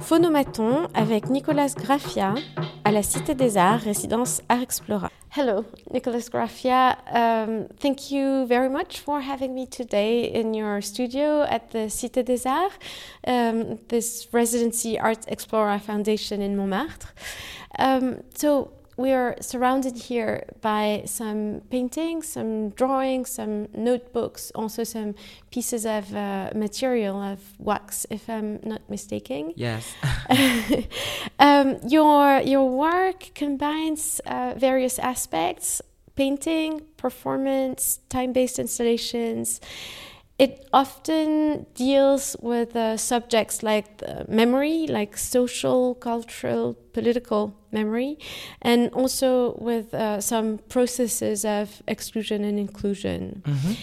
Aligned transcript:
Phonomaton 0.00 0.88
avec 0.94 1.28
Nicolas 1.30 1.74
Graffia 1.76 2.34
à 2.84 2.92
la 2.92 3.02
Cité 3.02 3.34
des 3.34 3.56
Arts, 3.56 3.80
résidence 3.80 4.42
Art 4.48 4.62
Explora. 4.62 5.10
Hello, 5.36 5.64
Nicolas 5.92 6.28
Graffia. 6.30 6.96
Um, 7.12 7.66
thank 7.80 8.10
you 8.10 8.46
very 8.46 8.68
much 8.68 9.00
for 9.00 9.20
having 9.20 9.54
me 9.54 9.66
today 9.66 10.30
in 10.32 10.54
your 10.54 10.80
studio 10.80 11.42
at 11.42 11.70
the 11.72 11.88
Cité 11.88 12.22
des 12.22 12.46
Arts, 12.46 12.78
um, 13.26 13.78
this 13.88 14.28
residency 14.32 14.98
Art 14.98 15.26
Explora 15.28 15.80
Foundation 15.80 16.40
in 16.40 16.56
Montmartre. 16.56 17.12
Um, 17.78 18.22
so, 18.34 18.70
we 18.96 19.12
are 19.12 19.36
surrounded 19.40 19.96
here 19.96 20.44
by 20.60 21.02
some 21.06 21.62
paintings, 21.70 22.28
some 22.28 22.70
drawings, 22.70 23.30
some 23.30 23.68
notebooks, 23.74 24.52
also 24.54 24.84
some 24.84 25.14
pieces 25.50 25.84
of 25.84 26.14
uh, 26.14 26.50
material 26.54 27.20
of 27.20 27.40
wax, 27.58 28.06
if 28.10 28.28
I'm 28.28 28.60
not 28.62 28.88
mistaken. 28.88 29.52
Yes. 29.56 29.94
um, 31.38 31.78
your 31.86 32.40
your 32.40 32.68
work 32.68 33.30
combines 33.34 34.20
uh, 34.26 34.54
various 34.56 34.98
aspects: 34.98 35.82
painting, 36.14 36.82
performance, 36.96 38.00
time-based 38.08 38.58
installations. 38.58 39.60
It 40.36 40.68
often 40.72 41.66
deals 41.74 42.36
with 42.42 42.74
uh, 42.74 42.96
subjects 42.96 43.62
like 43.62 44.02
memory, 44.28 44.86
like 44.88 45.16
social, 45.16 45.94
cultural, 45.94 46.74
political 46.92 47.54
memory, 47.70 48.18
and 48.60 48.90
also 48.94 49.54
with 49.60 49.94
uh, 49.94 50.20
some 50.20 50.58
processes 50.68 51.44
of 51.44 51.82
exclusion 51.86 52.44
and 52.44 52.58
inclusion. 52.58 53.42
Mm 53.44 53.54
-hmm. 53.54 53.76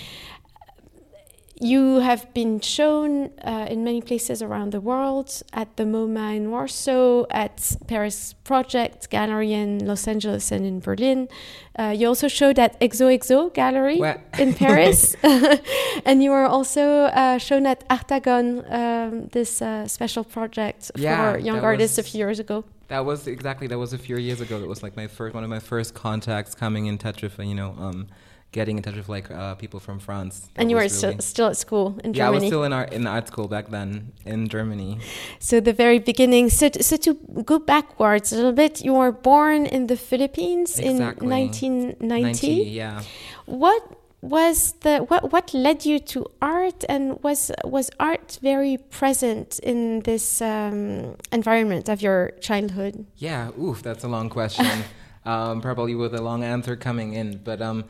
You 1.62 2.00
have 2.00 2.34
been 2.34 2.60
shown 2.60 3.30
uh, 3.46 3.68
in 3.70 3.84
many 3.84 4.02
places 4.02 4.42
around 4.42 4.72
the 4.72 4.82
world, 4.82 5.44
at 5.54 5.78
the 5.78 5.84
MoMA 5.84 6.36
in 6.36 6.50
Warsaw, 6.50 7.26
at 7.30 7.78
Paris 7.86 8.34
Project 8.44 9.12
Gallery 9.12 9.54
in 9.54 9.86
Los 9.86 10.08
Angeles 10.08 10.52
and 10.52 10.66
in 10.66 10.80
Berlin. 10.80 11.30
Uh, 11.78 11.94
you 11.96 12.08
also 12.08 12.28
showed 12.28 12.58
at 12.58 12.80
ExoExo 12.80 13.54
Gallery 13.54 14.02
in 14.40 14.54
Paris. 14.66 15.16
and 16.04 16.24
you 16.24 16.32
were 16.32 16.48
also 16.48 17.04
uh, 17.04 17.38
shown 17.38 17.68
at 17.68 17.88
Artagon, 17.90 18.66
um, 18.72 19.28
this 19.28 19.62
uh, 19.62 19.88
special 19.88 20.24
project 20.24 20.90
Yeah, 20.96 21.34
for 21.34 21.38
young 21.38 21.60
artists 21.60 22.00
a 22.00 22.04
few 22.04 22.18
years 22.18 22.40
ago. 22.40 22.66
That 22.88 23.06
was 23.06 23.28
exactly 23.28 23.68
that 23.68 23.78
was 23.78 23.94
a 23.94 24.00
few 24.00 24.18
years 24.18 24.42
ago. 24.42 24.60
That 24.60 24.68
was 24.68 24.82
like 24.82 24.98
my 24.98 25.06
first 25.06 25.36
one 25.36 25.44
of 25.44 25.50
my 25.52 25.60
first 25.60 25.94
contacts 25.94 26.56
coming 26.56 26.88
in 26.88 26.98
touch 26.98 27.22
with 27.22 27.38
you 27.38 27.54
know 27.54 27.76
um, 27.78 28.08
getting 28.52 28.78
in 28.78 28.84
touch 28.84 28.96
with 28.96 29.10
like 29.10 29.32
uh, 29.32 29.56
people 29.56 29.80
from 29.80 30.00
France. 30.00 30.40
That 30.40 30.62
and 30.62 30.70
you 30.70 30.76
were 30.76 30.82
really- 30.82 31.22
still 31.22 31.48
at 31.48 31.58
school 31.58 31.88
in 32.04 32.14
Germany. 32.14 32.18
yeah, 32.18 32.28
I 32.28 32.30
was 32.32 32.44
still 32.46 32.64
in 32.64 32.74
art 32.74 32.92
in 32.94 33.08
art 33.08 33.28
school 33.28 33.48
back 33.48 33.70
then 33.70 34.12
in 34.26 34.48
Germany. 34.50 35.00
So 35.40 35.60
the 35.60 35.74
very 35.74 36.00
beginning. 36.00 36.50
So, 36.50 36.70
so 36.82 36.98
to 36.98 37.14
go 37.46 37.60
backwards 37.60 38.32
a 38.34 38.36
little 38.36 38.52
bit, 38.52 38.84
you 38.84 38.94
were 38.94 39.12
born 39.12 39.66
in 39.66 39.88
the 39.88 39.96
Philippines 39.98 40.80
Exactly. 40.80 41.26
in 41.26 41.30
1990. 41.30 42.48
yeah. 42.48 43.02
What 43.46 43.82
was 44.22 44.74
the 44.82 45.00
what 45.00 45.32
what 45.32 45.54
led 45.54 45.84
you 45.86 45.98
to 46.00 46.28
art, 46.42 46.84
and 46.88 47.22
was 47.24 47.52
was 47.66 47.90
art 48.00 48.38
very 48.42 48.78
present 48.78 49.60
in 49.64 50.02
this 50.02 50.42
um, 50.42 51.16
environment 51.32 51.90
of 51.90 52.02
your 52.02 52.32
childhood? 52.40 53.06
Yeah, 53.18 53.50
oof, 53.60 53.82
that's 53.82 54.04
a 54.04 54.08
long 54.08 54.30
question. 54.30 54.68
um, 55.26 55.62
probably 55.62 55.96
with 55.96 56.14
a 56.14 56.22
long 56.22 56.44
answer 56.44 56.76
coming 56.76 57.14
in, 57.14 57.40
but 57.44 57.62
um, 57.62 57.86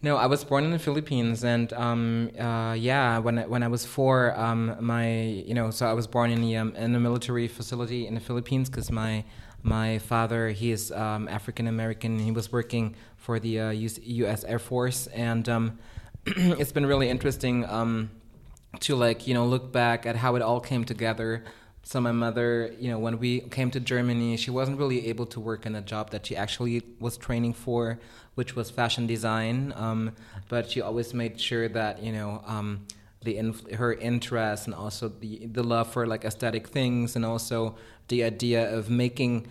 no, 0.00 0.16
I 0.16 0.26
was 0.26 0.44
born 0.44 0.64
in 0.64 0.70
the 0.70 0.78
Philippines, 0.78 1.42
and 1.42 1.72
um, 1.72 2.30
uh, 2.38 2.74
yeah, 2.74 3.18
when 3.18 3.38
I, 3.38 3.46
when 3.46 3.62
I 3.64 3.68
was 3.68 3.84
four, 3.84 4.38
um, 4.38 4.76
my 4.80 5.22
you 5.22 5.54
know, 5.54 5.70
so 5.70 5.86
I 5.86 5.92
was 5.92 6.06
born 6.06 6.30
in 6.30 6.40
the 6.40 6.56
um, 6.56 6.76
in 6.76 6.94
a 6.94 7.00
military 7.00 7.48
facility 7.48 8.06
in 8.06 8.14
the 8.14 8.20
Philippines 8.20 8.70
because 8.70 8.92
my 8.92 9.24
my 9.62 9.98
father 9.98 10.50
he 10.50 10.70
is 10.70 10.92
um, 10.92 11.26
African 11.26 11.66
American. 11.66 12.20
He 12.20 12.30
was 12.30 12.52
working 12.52 12.94
for 13.16 13.40
the 13.40 13.60
uh, 13.60 13.70
US, 13.70 13.98
U.S. 14.02 14.44
Air 14.44 14.60
Force, 14.60 15.08
and 15.08 15.48
um, 15.48 15.78
it's 16.26 16.72
been 16.72 16.86
really 16.86 17.08
interesting. 17.08 17.64
Um, 17.64 18.10
to 18.80 18.94
like 18.94 19.26
you 19.26 19.34
know 19.34 19.46
look 19.46 19.72
back 19.72 20.06
at 20.06 20.14
how 20.14 20.36
it 20.36 20.42
all 20.42 20.60
came 20.60 20.84
together 20.84 21.42
so 21.82 22.00
my 22.00 22.12
mother 22.12 22.74
you 22.78 22.90
know 22.90 22.98
when 22.98 23.18
we 23.18 23.40
came 23.40 23.70
to 23.70 23.80
germany 23.80 24.36
she 24.36 24.50
wasn't 24.50 24.78
really 24.78 25.08
able 25.08 25.26
to 25.26 25.40
work 25.40 25.64
in 25.64 25.74
a 25.74 25.80
job 25.80 26.10
that 26.10 26.26
she 26.26 26.36
actually 26.36 26.82
was 27.00 27.16
training 27.16 27.52
for 27.52 27.98
which 28.38 28.54
was 28.54 28.70
fashion 28.70 29.04
design. 29.08 29.72
Um, 29.74 30.12
but 30.48 30.70
she 30.70 30.80
always 30.80 31.12
made 31.12 31.40
sure 31.40 31.68
that 31.70 32.00
you 32.00 32.12
know 32.12 32.40
um, 32.46 32.86
the 33.24 33.36
inf- 33.36 33.68
her 33.72 33.94
interest 33.94 34.66
and 34.66 34.74
also 34.76 35.08
the 35.08 35.44
the 35.46 35.64
love 35.64 35.92
for 35.92 36.06
like 36.06 36.24
aesthetic 36.24 36.68
things 36.68 37.16
and 37.16 37.24
also 37.26 37.74
the 38.06 38.22
idea 38.22 38.72
of 38.72 38.88
making 38.88 39.48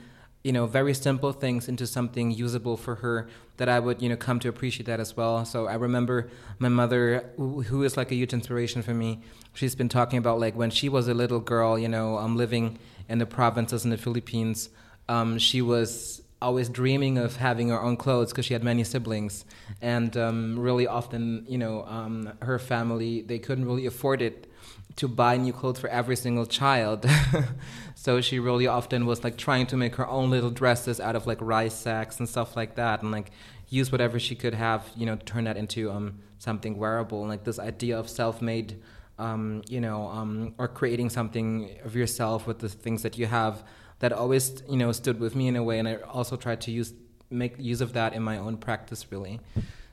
you 0.47 0.53
know 0.53 0.66
very 0.66 0.94
simple 0.94 1.34
things 1.34 1.68
into 1.68 1.85
something 1.85 2.31
usable 2.31 2.78
for 2.78 2.96
her 2.96 3.28
that 3.58 3.68
I 3.68 3.80
would 3.80 4.02
you 4.02 4.08
know 4.08 4.16
come 4.16 4.40
to 4.40 4.47
appreciate 4.47 4.85
that 4.85 5.02
as 5.02 5.18
well. 5.18 5.44
So 5.44 5.68
I 5.68 5.75
remember 5.75 6.30
my 6.58 6.69
mother, 6.69 7.30
who 7.35 7.84
is 7.84 7.97
like 7.97 8.12
a 8.12 8.16
huge 8.16 8.31
inspiration 8.31 8.81
for 8.81 8.94
me. 8.94 9.19
She's 9.53 9.75
been 9.75 9.90
talking 9.90 10.18
about 10.18 10.40
like 10.40 10.56
when 10.56 10.69
she 10.69 10.88
was 10.88 11.09
a 11.09 11.13
little 11.13 11.41
girl, 11.41 11.78
you 11.78 11.90
know, 11.90 12.18
um, 12.18 12.38
living 12.38 12.80
in 13.09 13.18
the 13.18 13.25
provinces 13.25 13.84
in 13.84 13.90
the 13.90 13.97
Philippines. 13.97 14.69
Um, 15.09 15.38
she 15.38 15.62
was 15.62 16.22
always 16.41 16.69
dreaming 16.69 17.18
of 17.18 17.36
having 17.36 17.68
her 17.68 17.81
own 17.81 17.97
clothes 17.97 18.31
because 18.31 18.46
she 18.46 18.53
had 18.53 18.63
many 18.63 18.86
siblings, 18.86 19.44
and 19.81 20.16
um, 20.16 20.57
really 20.57 20.88
often, 20.88 21.46
you 21.50 21.57
know, 21.57 21.84
um, 21.88 22.31
her 22.41 22.57
family 22.57 23.22
they 23.22 23.40
couldn't 23.40 23.66
really 23.66 23.86
afford 23.86 24.22
it 24.22 24.50
to 24.96 25.07
buy 25.07 25.38
new 25.38 25.53
clothes 25.53 25.80
for 25.80 25.90
every 25.90 26.16
single 26.16 26.46
child. 26.46 27.06
so 28.07 28.22
she 28.22 28.40
really 28.40 28.68
often 28.68 29.06
was 29.06 29.22
like 29.25 29.35
trying 29.35 29.66
to 29.66 29.75
make 29.75 29.95
her 29.95 30.07
own 30.07 30.29
little 30.29 30.50
dresses 30.50 31.01
out 31.01 31.18
of 31.18 31.28
like 31.28 31.40
rice 31.41 31.73
sacks 31.73 32.19
and 32.19 32.29
stuff 32.29 32.56
like 32.56 32.75
that 32.75 33.01
and 33.01 33.12
like 33.12 33.31
use 33.68 33.91
whatever 33.91 34.18
she 34.18 34.34
could 34.34 34.53
have, 34.53 34.90
you 34.95 35.06
know, 35.06 35.18
to 35.18 35.25
turn 35.25 35.44
that 35.44 35.57
into 35.57 35.91
um, 35.91 36.18
something 36.40 36.78
wearable. 36.78 37.19
And 37.19 37.29
like 37.29 37.44
this 37.44 37.59
idea 37.59 38.00
of 38.00 38.07
self-made, 38.07 38.81
um, 39.19 39.62
you 39.68 39.81
know, 39.81 40.07
um, 40.07 40.56
or 40.57 40.69
creating 40.69 41.09
something 41.09 41.79
of 41.84 41.97
yourself 41.97 42.47
with 42.47 42.59
the 42.59 42.69
things 42.69 43.03
that 43.03 43.18
you 43.18 43.25
have 43.25 43.66
that 44.00 44.13
always, 44.13 44.63
you 44.69 44.78
know, 44.78 44.94
stood 44.94 45.19
with 45.19 45.35
me 45.35 45.50
in 45.50 45.57
a 45.57 45.63
way. 45.63 45.78
And 45.78 45.85
I 45.85 45.95
also 45.95 46.38
tried 46.38 46.62
to 46.62 46.72
use 46.72 46.94
make 47.29 47.56
use 47.59 47.81
of 47.81 47.91
that 47.91 48.13
in 48.13 48.24
my 48.24 48.38
own 48.38 48.56
practice 48.56 49.12
really. 49.12 49.41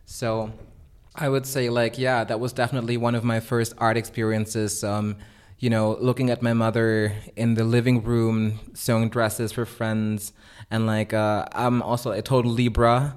So 0.05 0.53
I 1.17 1.29
would 1.29 1.47
say 1.47 1.69
like 1.69 1.99
yeah, 1.99 2.23
that 2.23 2.39
was 2.39 2.53
definitely 2.53 2.97
one 2.97 3.17
of 3.17 3.25
my 3.25 3.41
first 3.41 3.75
art 3.79 3.97
experiences. 3.97 4.85
Um, 4.85 5.17
you 5.65 5.71
know, 5.71 5.97
looking 5.99 6.29
at 6.29 6.43
my 6.43 6.53
mother 6.53 7.15
in 7.37 7.55
the 7.55 7.65
living 7.65 8.03
room 8.03 8.61
sewing 8.75 9.09
dresses 9.09 9.51
for 9.51 9.65
friends, 9.65 10.35
and 10.71 10.87
like 10.87 11.15
uh, 11.15 11.47
I'm 11.53 11.81
also 11.81 12.11
a 12.11 12.21
total 12.21 12.51
Libra, 12.51 13.17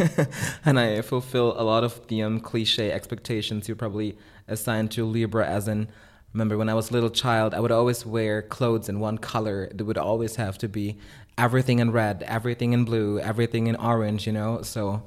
and 0.64 0.80
I 0.80 1.02
fulfill 1.02 1.52
a 1.60 1.64
lot 1.64 1.84
of 1.84 2.06
the 2.06 2.22
um, 2.22 2.40
cliche 2.40 2.90
expectations 2.90 3.68
you 3.68 3.74
probably 3.74 4.16
assign 4.48 4.88
to 4.88 5.04
Libra. 5.04 5.46
As 5.46 5.68
in, 5.68 5.88
remember 6.32 6.56
when 6.56 6.70
I 6.70 6.72
was 6.72 6.88
a 6.88 6.94
little 6.94 7.10
child, 7.10 7.52
I 7.52 7.60
would 7.60 7.72
always 7.72 8.06
wear 8.06 8.40
clothes 8.40 8.88
in 8.88 8.98
one 8.98 9.18
color. 9.18 9.64
It 9.64 9.82
would 9.82 9.98
always 9.98 10.36
have 10.36 10.56
to 10.64 10.68
be 10.70 10.96
everything 11.36 11.80
in 11.80 11.90
red, 11.92 12.24
everything 12.26 12.72
in 12.72 12.86
blue, 12.86 13.20
everything 13.20 13.66
in 13.66 13.76
orange. 13.76 14.26
You 14.26 14.32
know, 14.32 14.62
so 14.62 15.02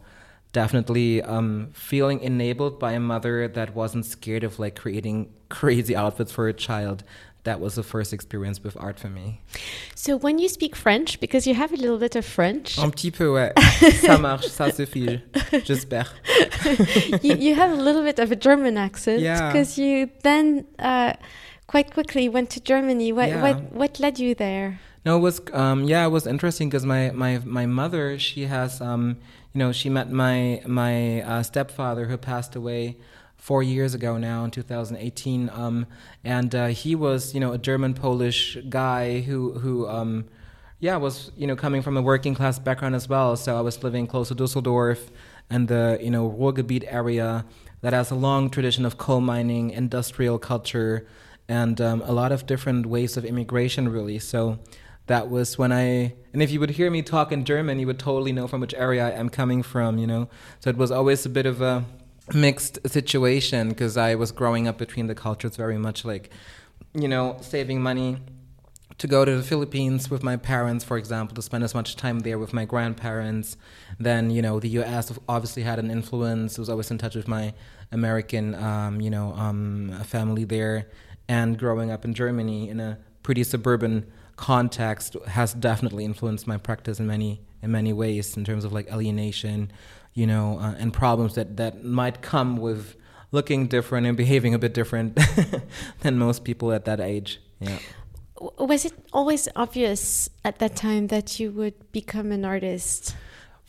definitely 0.52 1.22
um, 1.22 1.70
feeling 1.74 2.20
enabled 2.22 2.80
by 2.80 2.94
a 2.94 3.00
mother 3.00 3.48
that 3.48 3.76
wasn't 3.76 4.06
scared 4.06 4.44
of 4.44 4.60
like 4.60 4.76
creating 4.76 5.30
crazy 5.50 5.96
outfits 5.96 6.32
for 6.32 6.48
a 6.48 6.54
child 6.54 7.04
that 7.44 7.60
was 7.62 7.76
the 7.76 7.84
first 7.84 8.12
experience 8.14 8.62
with 8.64 8.76
art 8.78 9.00
for 9.00 9.08
me 9.10 9.40
So 9.96 10.18
when 10.18 10.40
you 10.40 10.50
speak 10.50 10.76
French, 10.76 11.20
because 11.20 11.48
you 11.48 11.54
have 11.56 11.72
a 11.72 11.78
little 11.78 11.98
bit 11.98 12.16
of 12.16 12.26
French, 12.26 12.78
un 12.78 12.92
petit 12.92 13.12
peu 13.12 13.32
ouais 13.34 13.54
ça 14.06 14.18
marche 14.20 14.48
ça 14.48 14.72
suffit 14.72 15.22
j'espère 15.64 16.12
you, 17.24 17.36
you 17.36 17.56
have 17.56 17.72
a 17.72 17.82
little 17.82 18.04
bit 18.04 18.20
of 18.20 18.32
a 18.32 18.36
German 18.36 18.78
accent 18.78 19.20
Yeah. 19.22 19.48
because 19.52 19.78
you 19.78 20.10
then 20.24 20.66
uh, 20.80 21.14
quite 21.68 21.94
quickly 21.94 22.28
went 22.30 22.50
to 22.52 22.60
Germany. 22.60 23.14
What 23.14 23.30
Yeah. 23.30 23.42
what 23.42 23.72
what 23.74 24.00
led 24.00 24.20
you 24.20 24.36
there? 24.36 24.80
No, 25.06 25.18
it 25.18 25.22
was 25.22 25.42
um, 25.54 25.86
yeah, 25.86 26.06
it 26.06 26.10
was 26.10 26.28
interesting 26.28 26.70
because 26.70 26.86
my, 26.86 27.12
my 27.12 27.40
my 27.40 27.66
mother 27.66 28.20
she 28.20 28.46
has 28.46 28.82
um, 28.82 29.18
you 29.54 29.60
know 29.60 29.72
she 29.72 29.90
met 29.90 30.12
my 30.12 30.62
my 30.66 31.22
uh, 31.22 31.44
stepfather 31.44 32.06
who 32.06 32.18
passed 32.18 32.56
away 32.56 32.98
four 33.38 33.64
years 33.64 33.94
ago 33.94 34.18
now 34.18 34.44
in 34.44 34.52
2018, 34.52 35.50
um, 35.54 35.88
and 36.24 36.54
uh, 36.54 36.68
he 36.68 36.96
was 36.96 37.34
you 37.34 37.40
know 37.40 37.54
a 37.54 37.58
German 37.58 37.94
Polish 37.94 38.58
guy 38.68 39.22
who 39.22 39.54
who 39.54 39.88
um, 39.88 40.26
yeah 40.80 40.98
was 40.98 41.32
you 41.38 41.48
know 41.48 41.56
coming 41.56 41.82
from 41.82 41.96
a 41.96 42.02
working 42.02 42.36
class 42.36 42.60
background 42.60 42.94
as 42.96 43.08
well. 43.08 43.38
So 43.38 43.58
I 43.58 43.62
was 43.62 43.82
living 43.82 44.06
close 44.06 44.28
to 44.28 44.36
Dusseldorf 44.36 45.10
and 45.50 45.70
the 45.70 45.98
you 46.02 46.12
know 46.12 46.30
Ruhrgebiet 46.30 46.84
area 46.88 47.46
that 47.82 47.94
has 47.94 48.12
a 48.12 48.16
long 48.16 48.50
tradition 48.50 48.86
of 48.86 48.98
coal 48.98 49.22
mining, 49.22 49.70
industrial 49.70 50.38
culture, 50.40 51.08
and 51.48 51.80
um, 51.80 52.02
a 52.02 52.12
lot 52.12 52.34
of 52.34 52.46
different 52.46 52.86
ways 52.86 53.16
of 53.16 53.24
immigration 53.24 53.88
really. 53.88 54.20
So 54.20 54.60
that 55.10 55.30
was 55.30 55.58
when 55.58 55.72
I 55.72 56.14
and 56.34 56.42
if 56.42 56.52
you 56.52 56.60
would 56.60 56.70
hear 56.70 56.90
me 56.92 57.02
talk 57.02 57.32
in 57.32 57.44
German, 57.44 57.80
you 57.80 57.88
would 57.88 58.00
totally 58.00 58.32
know 58.32 58.48
from 58.48 58.62
which 58.62 58.76
area 58.76 59.08
I 59.08 59.12
am 59.12 59.30
coming 59.30 59.64
from, 59.64 59.98
you 59.98 60.06
know. 60.06 60.30
So 60.60 60.70
it 60.70 60.78
was 60.78 60.92
always 60.92 61.26
a 61.26 61.30
bit 61.30 61.48
of 61.48 61.62
a 61.62 61.84
mixed 62.34 62.78
situation 62.88 63.70
because 63.70 63.98
I 63.98 64.14
was 64.14 64.32
growing 64.32 64.68
up 64.68 64.78
between 64.78 65.08
the 65.08 65.16
cultures 65.16 65.56
very 65.56 65.80
much 65.80 66.06
like 66.06 66.30
you 66.94 67.08
know 67.08 67.38
saving 67.42 67.82
money 67.82 68.18
to 69.00 69.08
go 69.08 69.26
to 69.26 69.38
the 69.38 69.44
Philippines 69.44 70.12
with 70.12 70.24
my 70.24 70.36
parents, 70.36 70.84
for 70.84 70.98
example, 70.98 71.34
to 71.34 71.42
spend 71.42 71.64
as 71.64 71.74
much 71.74 71.96
time 71.96 72.20
there 72.20 72.38
with 72.38 72.54
my 72.54 72.66
grandparents. 72.66 73.56
Then, 73.98 74.30
you 74.30 74.42
know, 74.42 74.60
the 74.60 74.68
U.S. 74.80 75.18
obviously 75.30 75.64
had 75.64 75.80
an 75.80 75.90
influence. 75.90 76.60
I 76.60 76.62
was 76.62 76.70
always 76.70 76.92
in 76.92 76.98
touch 76.98 77.16
with 77.16 77.28
my 77.28 77.54
American, 77.94 78.56
um, 78.56 79.00
you 79.00 79.10
know, 79.10 79.34
um, 79.36 79.98
family 80.04 80.44
there. 80.44 80.90
And 81.30 81.58
growing 81.58 81.92
up 81.92 82.04
in 82.04 82.14
Germany 82.14 82.70
in 82.70 82.82
a 82.82 83.00
pretty 83.24 83.46
suburban 83.46 84.12
context 84.40 85.16
has 85.28 85.54
definitely 85.54 86.06
influenced 86.06 86.48
my 86.48 86.58
practice 86.58 87.00
in 87.00 87.08
many 87.08 87.42
in 87.62 87.72
many 87.72 87.92
ways 87.92 88.38
in 88.38 88.46
terms 88.46 88.64
of 88.64 88.72
like 88.72 88.90
alienation, 88.90 89.70
you 90.14 90.26
know, 90.26 90.58
uh, 90.60 90.76
and 90.80 90.94
problems 90.94 91.36
that 91.36 91.58
that 91.58 91.84
might 91.84 92.22
come 92.22 92.56
with 92.58 92.96
looking 93.32 93.68
different 93.68 94.08
and 94.08 94.16
behaving 94.16 94.54
a 94.54 94.60
bit 94.60 94.74
different 94.74 95.20
than 96.02 96.18
most 96.18 96.44
people 96.44 96.72
at 96.72 96.86
that 96.86 97.00
age. 97.00 97.42
Yeah 97.60 97.80
was 98.40 98.86
it 98.86 98.94
always 99.12 99.48
obvious 99.56 100.30
at 100.46 100.60
that 100.60 100.76
time 100.76 101.08
that 101.08 101.40
you 101.40 101.52
would 101.52 101.92
become 101.92 102.32
an 102.32 102.46
artist? 102.46 103.16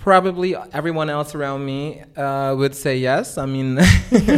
Probably 0.01 0.57
everyone 0.73 1.11
else 1.11 1.35
around 1.35 1.65
me 1.65 2.03
uh, 2.17 2.55
would 2.57 2.75
say 2.75 2.97
yes. 2.97 3.37
I 3.37 3.45
mean, 3.45 3.79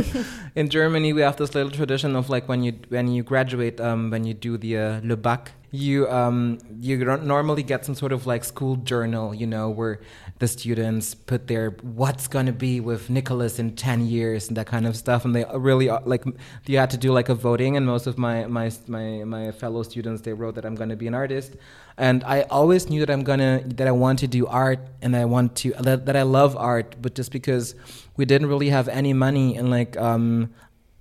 in 0.57 0.69
Germany 0.69 1.13
we 1.13 1.23
have 1.23 1.37
this 1.37 1.55
little 1.55 1.71
tradition 1.71 2.17
of 2.17 2.29
like 2.29 2.49
when 2.49 2.63
you 2.65 2.73
when 2.89 3.07
you 3.07 3.23
graduate, 3.23 3.81
um, 3.81 4.11
when 4.11 4.25
you 4.25 4.35
do 4.35 4.59
the 4.59 4.77
uh, 4.77 5.01
Le 5.05 5.17
Bac, 5.17 5.53
you 5.71 6.09
um, 6.11 6.59
you 6.81 6.99
normally 7.05 7.63
get 7.63 7.85
some 7.85 7.95
sort 7.95 8.13
of 8.13 8.27
like 8.27 8.43
school 8.45 8.75
journal, 8.77 9.33
you 9.35 9.47
know, 9.47 9.71
where 9.71 10.01
the 10.39 10.49
students 10.49 11.15
put 11.15 11.47
their 11.47 11.71
what's 11.83 12.27
going 12.27 12.47
to 12.47 12.53
be 12.53 12.81
with 12.81 13.11
Nicholas 13.11 13.59
in 13.59 13.77
10 13.77 14.07
years 14.07 14.49
and 14.49 14.57
that 14.57 14.67
kind 14.67 14.87
of 14.87 14.97
stuff. 14.97 15.25
And 15.25 15.35
they 15.35 15.45
really 15.55 15.89
uh, 15.89 16.01
like 16.05 16.25
you 16.67 16.79
had 16.79 16.91
to 16.91 16.97
do 16.97 17.13
like 17.13 17.29
a 17.29 17.35
voting 17.35 17.77
and 17.77 17.87
most 17.87 18.07
of 18.07 18.19
my 18.19 18.47
my 18.47 18.71
my, 18.87 19.25
my 19.25 19.53
fellow 19.53 19.83
students 19.83 20.23
they 20.23 20.33
wrote 20.33 20.55
that 20.57 20.65
I'm 20.65 20.75
going 20.75 20.91
to 20.91 20.97
be 20.97 21.07
an 21.07 21.15
artist. 21.15 21.57
And 21.97 22.25
I 22.25 22.43
always 22.43 22.89
knew 22.89 23.01
that 23.01 23.11
I'm 23.11 23.23
going 23.23 23.41
to 23.41 23.63
that 23.77 23.87
I 23.87 23.93
want 23.93 24.19
to 24.21 24.27
do 24.27 24.47
art 24.47 24.81
and 25.01 25.15
I 25.15 25.25
want 25.25 25.57
to 25.57 25.73
that, 25.81 26.07
that 26.07 26.17
I 26.17 26.23
love 26.23 26.57
art 26.57 26.97
but 27.01 27.15
just 27.15 27.31
because 27.31 27.75
we 28.17 28.25
didn't 28.25 28.49
really 28.49 28.71
have 28.71 28.89
any 28.89 29.13
money 29.13 29.57
and 29.57 29.71
like 29.71 29.97
um 29.97 30.53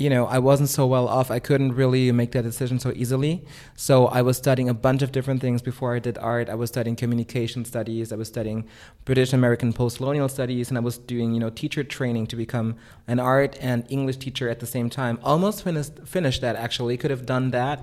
you 0.01 0.09
know, 0.09 0.25
I 0.25 0.39
wasn't 0.39 0.69
so 0.69 0.87
well 0.87 1.07
off. 1.07 1.29
I 1.29 1.39
couldn't 1.39 1.73
really 1.73 2.11
make 2.11 2.31
that 2.31 2.41
decision 2.41 2.79
so 2.79 2.91
easily. 2.95 3.45
So 3.75 4.07
I 4.07 4.21
was 4.23 4.35
studying 4.35 4.67
a 4.67 4.73
bunch 4.73 5.01
of 5.03 5.11
different 5.11 5.41
things 5.41 5.61
before 5.61 5.95
I 5.95 5.99
did 5.99 6.17
art. 6.17 6.49
I 6.49 6.55
was 6.55 6.69
studying 6.69 6.95
communication 6.95 7.63
studies. 7.65 8.11
I 8.11 8.15
was 8.15 8.27
studying 8.27 8.67
British 9.05 9.31
American 9.31 9.73
post-colonial 9.73 10.27
studies, 10.27 10.69
and 10.69 10.77
I 10.77 10.81
was 10.81 10.97
doing, 10.97 11.33
you 11.33 11.39
know, 11.39 11.51
teacher 11.51 11.83
training 11.83 12.27
to 12.27 12.35
become 12.35 12.75
an 13.07 13.19
art 13.19 13.57
and 13.61 13.85
English 13.89 14.17
teacher 14.17 14.49
at 14.49 14.59
the 14.59 14.65
same 14.65 14.89
time. 14.89 15.19
Almost 15.23 15.63
finished 15.63 15.99
finished 16.05 16.41
that 16.41 16.55
actually. 16.55 16.97
Could 16.97 17.11
have 17.11 17.25
done 17.25 17.51
that, 17.51 17.77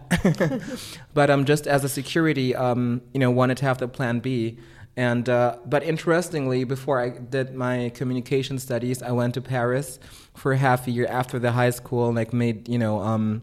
but 1.15 1.31
um, 1.31 1.45
just 1.45 1.67
as 1.67 1.85
a 1.85 1.89
security, 1.89 2.55
um, 2.55 3.01
you 3.15 3.21
know, 3.21 3.31
wanted 3.31 3.57
to 3.59 3.65
have 3.65 3.79
the 3.79 3.89
plan 3.89 4.19
B. 4.19 4.59
And 4.99 5.29
uh, 5.29 5.59
but 5.65 5.85
interestingly, 5.85 6.65
before 6.65 7.01
I 7.01 7.11
did 7.11 7.55
my 7.55 7.93
communication 7.95 8.59
studies, 8.59 9.01
I 9.01 9.13
went 9.13 9.35
to 9.35 9.41
Paris 9.41 10.01
for 10.35 10.57
half 10.57 10.89
a 10.89 10.91
year 10.91 11.07
after 11.07 11.39
the 11.39 11.53
high 11.53 11.71
school, 11.71 12.13
like 12.13 12.33
made 12.33 12.69
you 12.69 12.79
know 12.79 12.99
um, 12.99 13.43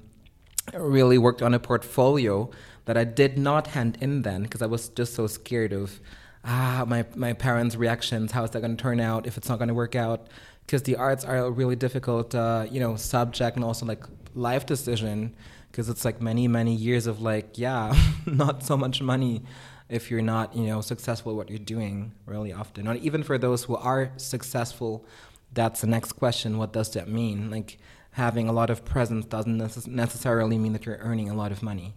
really 0.73 1.17
worked 1.17 1.41
on 1.41 1.53
a 1.53 1.59
portfolio 1.59 2.49
that 2.83 2.97
I 2.97 3.05
did 3.05 3.37
not 3.37 3.67
hand 3.67 3.97
in 4.01 4.23
then 4.23 4.43
because 4.43 4.61
I 4.61 4.65
was 4.65 4.89
just 4.89 5.13
so 5.13 5.27
scared 5.27 5.71
of 5.71 6.01
ah 6.43 6.83
my 6.85 7.05
my 7.15 7.31
parents' 7.31 7.77
reactions. 7.77 8.33
How 8.33 8.43
is 8.43 8.51
that 8.51 8.59
going 8.59 8.75
to 8.75 8.81
turn 8.81 8.99
out 8.99 9.25
if 9.25 9.37
it's 9.37 9.47
not 9.47 9.57
going 9.57 9.69
to 9.69 9.73
work 9.73 9.95
out? 9.95 10.27
Because 10.65 10.83
the 10.83 10.97
arts 10.97 11.23
are 11.23 11.37
a 11.37 11.49
really 11.49 11.77
difficult 11.77 12.35
uh, 12.35 12.65
you 12.69 12.81
know 12.81 12.97
subject 12.97 13.55
and 13.55 13.63
also 13.63 13.85
like 13.85 14.03
life 14.33 14.65
decision 14.65 15.33
because 15.71 15.87
it's 15.87 16.03
like 16.03 16.21
many 16.21 16.49
many 16.49 16.75
years 16.75 17.07
of 17.07 17.21
like 17.21 17.57
yeah 17.57 17.95
not 18.25 18.61
so 18.61 18.75
much 18.75 19.01
money 19.01 19.41
if 19.89 20.09
you're 20.09 20.21
not, 20.21 20.55
you 20.55 20.65
know, 20.65 20.81
successful 20.81 21.31
at 21.33 21.35
what 21.35 21.49
you're 21.49 21.59
doing 21.59 22.13
really 22.25 22.51
often. 22.51 22.87
Or 22.87 22.95
even 22.95 23.23
for 23.23 23.37
those 23.37 23.63
who 23.65 23.75
are 23.75 24.11
successful, 24.17 25.05
that's 25.53 25.81
the 25.81 25.87
next 25.87 26.13
question. 26.13 26.57
What 26.57 26.73
does 26.73 26.89
that 26.91 27.07
mean? 27.07 27.51
Like 27.51 27.77
having 28.11 28.47
a 28.49 28.53
lot 28.53 28.69
of 28.69 28.83
presence 28.85 29.25
doesn't 29.25 29.57
necess- 29.57 29.87
necessarily 29.87 30.57
mean 30.57 30.73
that 30.73 30.85
you're 30.85 30.97
earning 30.97 31.29
a 31.29 31.35
lot 31.35 31.51
of 31.51 31.61
money 31.61 31.93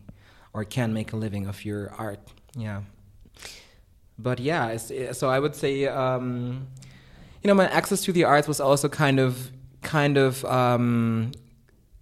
or 0.53 0.65
can 0.65 0.93
make 0.93 1.13
a 1.13 1.17
living 1.17 1.47
of 1.47 1.65
your 1.65 1.91
art. 1.95 2.21
Yeah. 2.57 2.83
But 4.19 4.41
yeah, 4.41 4.77
so 4.77 5.31
I 5.31 5.39
would 5.39 5.55
say, 5.55 5.87
um, 5.87 6.67
you 7.43 7.49
know, 7.49 7.55
my 7.55 7.69
access 7.69 8.03
to 8.03 8.13
the 8.13 8.25
arts 8.25 8.49
was 8.49 8.61
also 8.61 8.89
kind 8.89 9.21
of, 9.21 9.53
kind 9.81 10.17
of 10.17 10.45
um, 10.45 11.31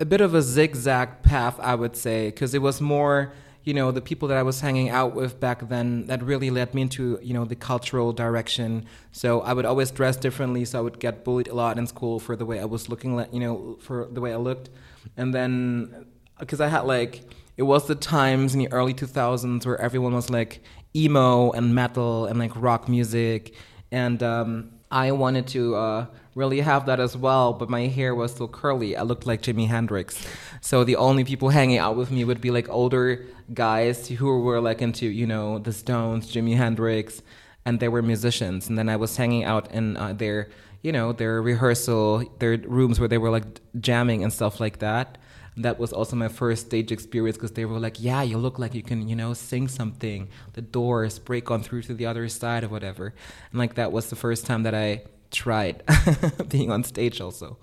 a 0.01 0.07
bit 0.07 0.23
of 0.23 0.35
a 0.35 0.41
zigzag 0.41 1.23
path, 1.23 1.61
I 1.61 1.75
would 1.75 1.95
say, 1.95 2.29
because 2.29 2.55
it 2.55 2.63
was 2.63 2.81
more 2.81 3.33
you 3.67 3.75
know 3.75 3.91
the 3.91 4.01
people 4.01 4.29
that 4.29 4.39
I 4.39 4.45
was 4.45 4.61
hanging 4.61 4.91
out 4.91 5.13
with 5.13 5.41
back 5.41 5.69
then 5.69 6.07
that 6.07 6.23
really 6.23 6.51
led 6.51 6.73
me 6.73 6.83
into 6.83 7.19
you 7.21 7.35
know 7.35 7.45
the 7.45 7.57
cultural 7.57 8.13
direction. 8.13 8.87
So 9.11 9.41
I 9.41 9.53
would 9.53 9.67
always 9.67 9.91
dress 9.91 10.17
differently. 10.17 10.65
So 10.65 10.79
I 10.79 10.83
would 10.83 11.01
get 11.01 11.25
bullied 11.25 11.49
a 11.49 11.55
lot 11.55 11.77
in 11.77 11.87
school 11.89 12.21
for 12.21 12.37
the 12.37 12.47
way 12.47 12.61
I 12.61 12.65
was 12.65 12.89
looking, 12.89 13.17
like 13.17 13.35
you 13.35 13.41
know, 13.41 13.77
for 13.81 14.07
the 14.11 14.21
way 14.21 14.33
I 14.33 14.37
looked. 14.37 14.71
And 15.17 15.35
then 15.35 16.07
because 16.39 16.61
I 16.61 16.69
had 16.69 16.83
like 16.83 17.25
it 17.57 17.65
was 17.65 17.89
the 17.89 17.97
times 17.97 18.55
in 18.55 18.61
the 18.61 18.71
early 18.73 18.95
2000s 18.95 19.67
where 19.67 19.81
everyone 19.81 20.15
was 20.15 20.31
like 20.31 20.63
emo 20.95 21.51
and 21.51 21.75
metal 21.75 22.27
and 22.27 22.39
like 22.39 22.53
rock 22.55 22.89
music, 22.89 23.53
and 23.91 24.23
um, 24.23 24.71
I 24.93 25.11
wanted 25.11 25.49
to. 25.49 25.75
Uh, 25.75 26.07
really 26.37 26.61
have 26.61 26.85
that 26.87 27.01
as 27.01 27.17
well, 27.17 27.55
but 27.55 27.71
my 27.71 27.87
hair 27.87 28.15
was 28.15 28.35
so 28.35 28.47
curly. 28.47 28.95
I 28.95 29.03
looked 29.03 29.27
like 29.27 29.41
Jimi 29.41 29.67
Hendrix. 29.67 30.23
So 30.61 30.85
the 30.85 30.97
only 30.97 31.25
people 31.25 31.49
hanging 31.49 31.79
out 31.79 31.97
with 31.97 32.11
me 32.11 32.25
would 32.25 32.43
be 32.43 32.51
like 32.51 32.69
older 32.69 33.25
guys 33.55 34.07
who 34.07 34.41
were 34.41 34.61
like 34.61 34.83
into, 34.83 35.07
you 35.07 35.27
know, 35.27 35.59
the 35.59 35.73
Stones, 35.73 36.31
Jimi 36.31 36.55
Hendrix, 36.55 37.23
and 37.65 37.81
they 37.81 37.89
were 37.89 38.03
musicians. 38.03 38.69
And 38.69 38.77
then 38.77 38.91
I 38.91 38.97
was 38.97 39.17
hanging 39.17 39.45
out 39.45 39.73
in 39.73 39.97
uh, 39.97 40.13
their, 40.13 40.51
you 40.83 40.93
know, 40.93 41.13
their 41.13 41.41
rehearsal, 41.41 42.23
their 42.39 42.59
rooms 42.59 43.01
where 43.01 43.09
they 43.09 43.19
were 43.19 43.31
like 43.31 43.47
jamming 43.81 44.23
and 44.23 44.31
stuff 44.31 44.61
like 44.61 44.79
that. 44.81 45.17
That 45.57 45.79
was 45.79 45.91
also 45.91 46.17
my 46.17 46.29
first 46.29 46.67
stage 46.67 46.93
experience 46.93 47.39
because 47.39 47.53
they 47.53 47.65
were 47.65 47.79
like, 47.79 47.97
"Yeah, 47.99 48.21
you 48.21 48.37
look 48.37 48.59
like 48.59 48.75
you 48.75 48.83
can, 48.83 49.09
you 49.09 49.17
know, 49.17 49.33
sing 49.33 49.69
something. 49.69 50.29
The 50.53 50.61
doors 50.61 51.19
break 51.19 51.51
on 51.51 51.63
through 51.63 51.85
to 51.85 51.95
the 51.95 52.05
other 52.05 52.29
side 52.29 52.63
or 52.63 52.69
whatever." 52.69 53.15
And 53.51 53.59
like 53.59 53.75
that 53.77 53.91
was 53.91 54.11
the 54.11 54.17
first 54.17 54.45
time 54.45 54.65
that 54.65 54.75
I 54.75 55.05
tried 55.31 55.83
being 56.49 56.71
on 56.71 56.85
stage 56.85 57.21
also. 57.21 57.59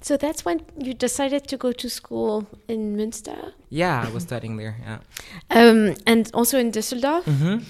So 0.00 0.16
that's 0.16 0.44
when 0.44 0.60
you 0.78 0.94
decided 0.94 1.48
to 1.48 1.56
go 1.56 1.72
to 1.72 1.88
school 1.88 2.46
in 2.68 2.96
Münster? 2.96 3.52
Yeah, 3.70 4.04
I 4.06 4.10
was 4.10 4.22
studying 4.22 4.56
there, 4.56 4.76
yeah. 4.80 4.98
Um, 5.50 5.94
and 6.06 6.30
also 6.34 6.58
in 6.58 6.70
Düsseldorf? 6.70 7.26
Mm 7.26 7.36
-hmm. 7.38 7.62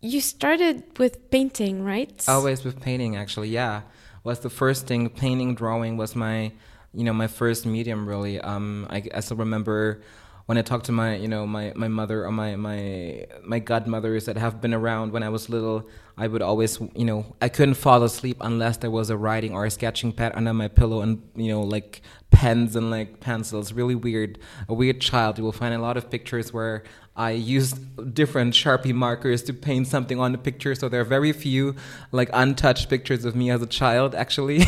You 0.00 0.20
started 0.20 0.82
with 0.98 1.18
painting, 1.30 1.86
right? 1.86 2.28
Always 2.28 2.62
with 2.62 2.78
painting, 2.80 3.16
actually, 3.16 3.50
yeah. 3.50 3.82
Was 4.22 4.38
the 4.38 4.50
first 4.50 4.86
thing, 4.86 5.10
painting, 5.10 5.56
drawing 5.56 5.98
was 5.98 6.14
my, 6.14 6.52
you 6.92 7.04
know, 7.04 7.14
my 7.14 7.28
first 7.28 7.64
medium, 7.64 8.08
really. 8.08 8.40
Um, 8.40 8.86
I, 8.90 9.02
I 9.18 9.20
still 9.20 9.38
remember 9.38 10.02
when 10.46 10.58
I 10.58 10.62
talk 10.62 10.82
to 10.84 10.92
my, 10.92 11.16
you 11.16 11.28
know, 11.28 11.46
my, 11.46 11.72
my 11.74 11.88
mother 11.88 12.26
or 12.26 12.30
my, 12.30 12.54
my, 12.56 13.26
my 13.42 13.58
godmothers 13.58 14.26
that 14.26 14.36
have 14.36 14.60
been 14.60 14.74
around 14.74 15.12
when 15.12 15.22
I 15.22 15.30
was 15.30 15.48
little, 15.48 15.88
I 16.18 16.26
would 16.26 16.42
always, 16.42 16.78
you 16.94 17.06
know, 17.06 17.34
I 17.40 17.48
couldn't 17.48 17.74
fall 17.74 18.02
asleep 18.02 18.36
unless 18.40 18.76
there 18.76 18.90
was 18.90 19.08
a 19.08 19.16
writing 19.16 19.54
or 19.54 19.64
a 19.64 19.70
sketching 19.70 20.12
pad 20.12 20.32
under 20.34 20.52
my 20.52 20.68
pillow 20.68 21.00
and, 21.00 21.22
you 21.34 21.48
know, 21.48 21.62
like 21.62 22.02
pens 22.30 22.76
and 22.76 22.90
like 22.90 23.20
pencils. 23.20 23.72
Really 23.72 23.94
weird, 23.94 24.38
a 24.68 24.74
weird 24.74 25.00
child. 25.00 25.38
You 25.38 25.44
will 25.44 25.52
find 25.52 25.74
a 25.74 25.78
lot 25.78 25.96
of 25.96 26.10
pictures 26.10 26.52
where 26.52 26.82
I 27.16 27.30
used 27.30 28.14
different 28.14 28.54
Sharpie 28.54 28.92
markers 28.92 29.42
to 29.44 29.52
paint 29.52 29.86
something 29.86 30.18
on 30.18 30.32
the 30.32 30.38
picture. 30.38 30.74
So 30.74 30.88
there 30.88 31.00
are 31.00 31.04
very 31.04 31.32
few 31.32 31.76
like 32.10 32.28
untouched 32.32 32.90
pictures 32.90 33.24
of 33.24 33.36
me 33.36 33.50
as 33.50 33.62
a 33.62 33.66
child, 33.66 34.14
actually. 34.14 34.62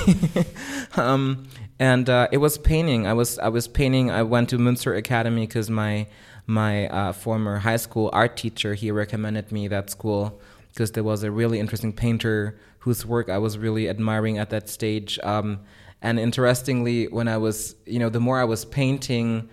um, 0.96 1.48
and 1.78 2.08
uh, 2.08 2.28
it 2.30 2.38
was 2.38 2.56
painting. 2.56 3.06
I 3.06 3.14
was 3.14 3.38
I 3.38 3.48
was 3.48 3.66
painting. 3.66 4.10
I 4.10 4.22
went 4.22 4.48
to 4.50 4.58
Münster 4.58 4.96
Academy 4.96 5.46
because 5.46 5.68
my 5.68 6.06
my 6.46 6.88
uh, 6.88 7.12
former 7.12 7.58
high 7.58 7.76
school 7.76 8.10
art 8.12 8.36
teacher 8.36 8.74
he 8.74 8.92
recommended 8.92 9.50
me 9.50 9.66
that 9.68 9.90
school 9.90 10.40
because 10.72 10.92
there 10.92 11.04
was 11.04 11.24
a 11.24 11.30
really 11.30 11.58
interesting 11.58 11.92
painter 11.92 12.58
whose 12.78 13.04
work 13.04 13.28
I 13.28 13.38
was 13.38 13.58
really 13.58 13.88
admiring 13.88 14.38
at 14.38 14.50
that 14.50 14.68
stage. 14.68 15.18
Um, 15.24 15.60
and 16.00 16.20
interestingly, 16.20 17.08
when 17.08 17.26
I 17.26 17.38
was 17.38 17.74
you 17.86 17.98
know 17.98 18.08
the 18.08 18.20
more 18.20 18.38
I 18.38 18.44
was 18.44 18.64
painting. 18.64 19.50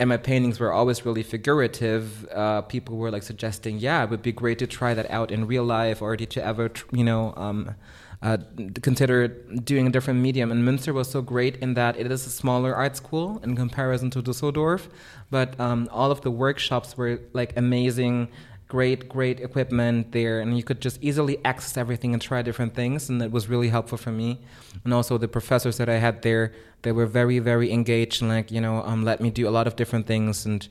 And 0.00 0.08
my 0.08 0.16
paintings 0.16 0.58
were 0.58 0.72
always 0.72 1.04
really 1.06 1.22
figurative. 1.22 2.26
Uh, 2.34 2.62
people 2.62 2.96
were 2.96 3.10
like 3.10 3.22
suggesting, 3.22 3.78
"Yeah, 3.78 4.02
it 4.02 4.10
would 4.10 4.22
be 4.22 4.32
great 4.32 4.58
to 4.60 4.66
try 4.66 4.94
that 4.94 5.08
out 5.10 5.30
in 5.30 5.46
real 5.46 5.64
life, 5.64 6.00
or 6.02 6.16
did 6.16 6.34
you 6.34 6.42
ever, 6.42 6.72
you 6.90 7.04
know, 7.04 7.34
um, 7.36 7.76
uh, 8.22 8.36
consider 8.82 9.28
doing 9.28 9.86
a 9.86 9.90
different 9.90 10.20
medium. 10.20 10.50
And 10.52 10.62
Münster 10.62 10.92
was 10.92 11.10
so 11.10 11.22
great 11.22 11.56
in 11.56 11.74
that 11.74 11.98
it 11.98 12.10
is 12.10 12.26
a 12.26 12.30
smaller 12.30 12.74
art 12.74 12.96
school 12.96 13.40
in 13.42 13.56
comparison 13.56 14.10
to 14.10 14.22
Düsseldorf, 14.22 14.88
but 15.30 15.58
um, 15.58 15.88
all 15.90 16.10
of 16.10 16.20
the 16.20 16.30
workshops 16.30 16.96
were 16.96 17.20
like 17.32 17.56
amazing 17.56 18.28
great, 18.70 19.08
great 19.08 19.40
equipment 19.40 20.12
there, 20.12 20.40
and 20.40 20.56
you 20.56 20.62
could 20.62 20.80
just 20.80 20.96
easily 21.02 21.36
access 21.44 21.76
everything 21.76 22.12
and 22.14 22.22
try 22.22 22.40
different 22.40 22.72
things, 22.72 23.10
and 23.10 23.20
that 23.20 23.30
was 23.32 23.48
really 23.48 23.68
helpful 23.68 23.98
for 23.98 24.12
me. 24.12 24.38
And 24.84 24.94
also 24.94 25.18
the 25.18 25.28
professors 25.28 25.76
that 25.78 25.88
I 25.88 25.98
had 25.98 26.22
there, 26.22 26.52
they 26.82 26.92
were 26.92 27.06
very, 27.06 27.40
very 27.40 27.72
engaged 27.72 28.22
and 28.22 28.30
like 28.30 28.50
you 28.50 28.60
know, 28.60 28.82
um, 28.84 29.04
let 29.04 29.20
me 29.20 29.28
do 29.28 29.46
a 29.48 29.54
lot 29.58 29.66
of 29.66 29.74
different 29.74 30.06
things, 30.06 30.46
and 30.46 30.66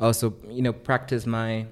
also 0.00 0.34
you 0.48 0.62
know, 0.62 0.72
practice 0.72 1.26
my 1.26 1.66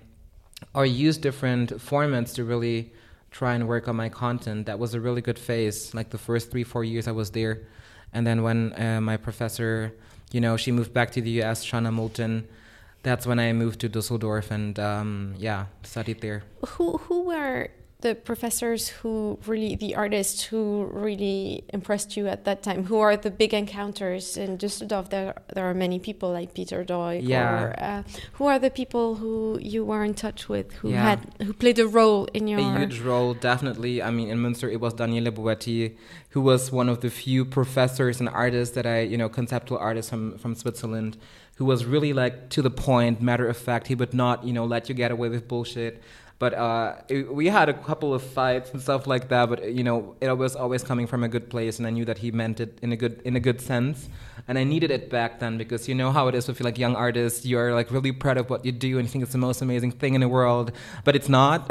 or 0.73 0.87
use 0.87 1.19
different 1.19 1.71
formats 1.91 2.33
to 2.37 2.45
really 2.45 2.93
try 3.33 3.53
and 3.55 3.67
work 3.67 3.89
on 3.89 3.97
my 3.97 4.09
content. 4.09 4.67
That 4.67 4.79
was 4.79 4.95
a 4.95 5.01
really 5.01 5.21
good 5.21 5.39
phase. 5.39 5.93
Like 5.93 6.11
the 6.11 6.23
first 6.29 6.53
three, 6.53 6.65
four 6.65 6.85
years 6.85 7.09
I 7.09 7.13
was 7.13 7.31
there, 7.31 7.55
and 8.13 8.25
then 8.25 8.45
when 8.45 8.73
uh, 8.81 9.01
my 9.01 9.17
professor, 9.17 9.93
you 10.31 10.41
know, 10.41 10.57
she 10.57 10.71
moved 10.71 10.95
back 10.95 11.11
to 11.13 11.21
the 11.21 11.31
U.S., 11.43 11.67
Shana 11.67 11.93
Moulton 11.93 12.47
that's 13.03 13.27
when 13.27 13.39
I 13.39 13.53
moved 13.53 13.81
to 13.81 13.89
Dusseldorf 13.89 14.51
and 14.51 14.79
um, 14.79 15.35
yeah, 15.39 15.67
studied 15.83 16.21
there. 16.21 16.43
Who 16.77 16.99
who 16.99 17.23
were 17.25 17.69
the 18.01 18.17
professors 18.17 18.89
who 18.89 19.39
really 19.47 19.77
the 19.77 19.95
artists 19.95 20.43
who 20.43 20.91
really 20.93 21.63
impressed 21.73 22.17
you 22.17 22.27
at 22.27 22.45
that 22.45 22.63
time? 22.63 22.85
Who 22.87 22.99
are 22.99 23.17
the 23.17 23.31
big 23.31 23.55
encounters 23.55 24.37
in 24.37 24.57
Dusseldorf? 24.57 25.11
There 25.11 25.35
there 25.55 25.67
are 25.71 25.75
many 25.75 25.99
people 26.01 26.31
like 26.33 26.53
Peter 26.53 26.85
Doig. 26.85 27.21
Yeah. 27.23 27.63
Or, 27.63 27.75
uh, 27.79 28.03
who 28.35 28.47
are 28.47 28.59
the 28.59 28.71
people 28.71 29.17
who 29.17 29.59
you 29.63 29.85
were 29.85 30.03
in 30.05 30.15
touch 30.15 30.49
with 30.49 30.73
who 30.75 30.91
Yeah. 30.91 31.03
had 31.11 31.21
who 31.47 31.53
played 31.53 31.79
a 31.79 31.87
role 31.87 32.27
in 32.35 32.49
your 32.49 32.59
A 32.61 32.79
huge 32.81 32.99
role, 33.01 33.35
definitely. 33.35 34.03
I 34.03 34.11
mean, 34.11 34.29
in 34.31 34.39
Münster, 34.39 34.69
it 34.73 34.81
was 34.81 34.95
Daniele 34.95 35.31
Buetti, 35.31 35.97
who 36.31 36.41
was 36.41 36.73
one 36.73 36.89
of 36.89 37.01
the 37.03 37.11
few 37.11 37.45
professors 37.45 38.19
and 38.21 38.29
artists 38.29 38.75
that 38.75 38.87
I, 38.87 39.01
you 39.03 39.17
know, 39.17 39.29
conceptual 39.29 39.79
artists 39.79 40.11
from, 40.11 40.39
from 40.39 40.55
Switzerland, 40.57 41.19
who 41.57 41.65
was 41.65 41.85
really 41.85 42.13
like 42.13 42.49
to 42.51 42.63
the 42.63 42.71
point, 42.71 43.21
matter 43.21 43.47
of 43.49 43.57
fact. 43.57 43.87
He 43.87 43.95
would 43.95 44.15
not, 44.15 44.45
you 44.45 44.53
know, 44.53 44.65
let 44.65 44.89
you 44.89 44.95
get 44.95 45.11
away 45.11 45.29
with 45.29 45.47
bullshit. 45.49 46.03
But 46.39 46.55
uh, 46.55 46.97
we 47.31 47.47
had 47.47 47.69
a 47.69 47.73
couple 47.73 48.13
of 48.13 48.21
fights 48.21 48.73
and 48.73 48.83
stuff 48.83 49.07
like 49.07 49.29
that. 49.29 49.49
But 49.49 49.73
you 49.73 49.85
know, 49.85 50.17
it 50.21 50.37
was 50.37 50.57
always 50.57 50.83
coming 50.83 51.07
from 51.07 51.23
a 51.23 51.29
good 51.29 51.49
place, 51.49 51.79
and 51.79 51.87
I 51.87 51.91
knew 51.91 52.05
that 52.05 52.19
he 52.19 52.33
meant 52.33 52.59
it 52.59 52.81
in 52.83 52.91
a 52.91 52.97
good 52.97 53.23
in 53.25 53.37
a 53.37 53.41
good 53.41 53.61
sense. 53.61 54.09
And 54.49 54.59
I 54.59 54.65
needed 54.65 54.91
it 54.91 55.09
back 55.09 55.39
then 55.39 55.57
because 55.57 55.89
you 55.89 55.95
know 55.95 56.11
how 56.11 56.27
it 56.27 56.35
is 56.35 56.49
with 56.49 56.61
like 56.61 56.79
young 56.79 56.97
artists. 56.97 57.47
You 57.47 57.59
are 57.61 57.73
like 57.73 57.93
really 57.93 58.11
proud 58.11 58.39
of 58.39 58.51
what 58.51 58.65
you 58.65 58.73
do 58.73 58.99
and 58.99 59.07
you 59.07 59.13
think 59.13 59.23
it's 59.23 59.31
the 59.31 59.39
most 59.39 59.63
amazing 59.63 59.93
thing 59.93 60.15
in 60.15 60.21
the 60.21 60.29
world, 60.29 60.73
but 61.05 61.15
it's 61.15 61.29
not. 61.29 61.71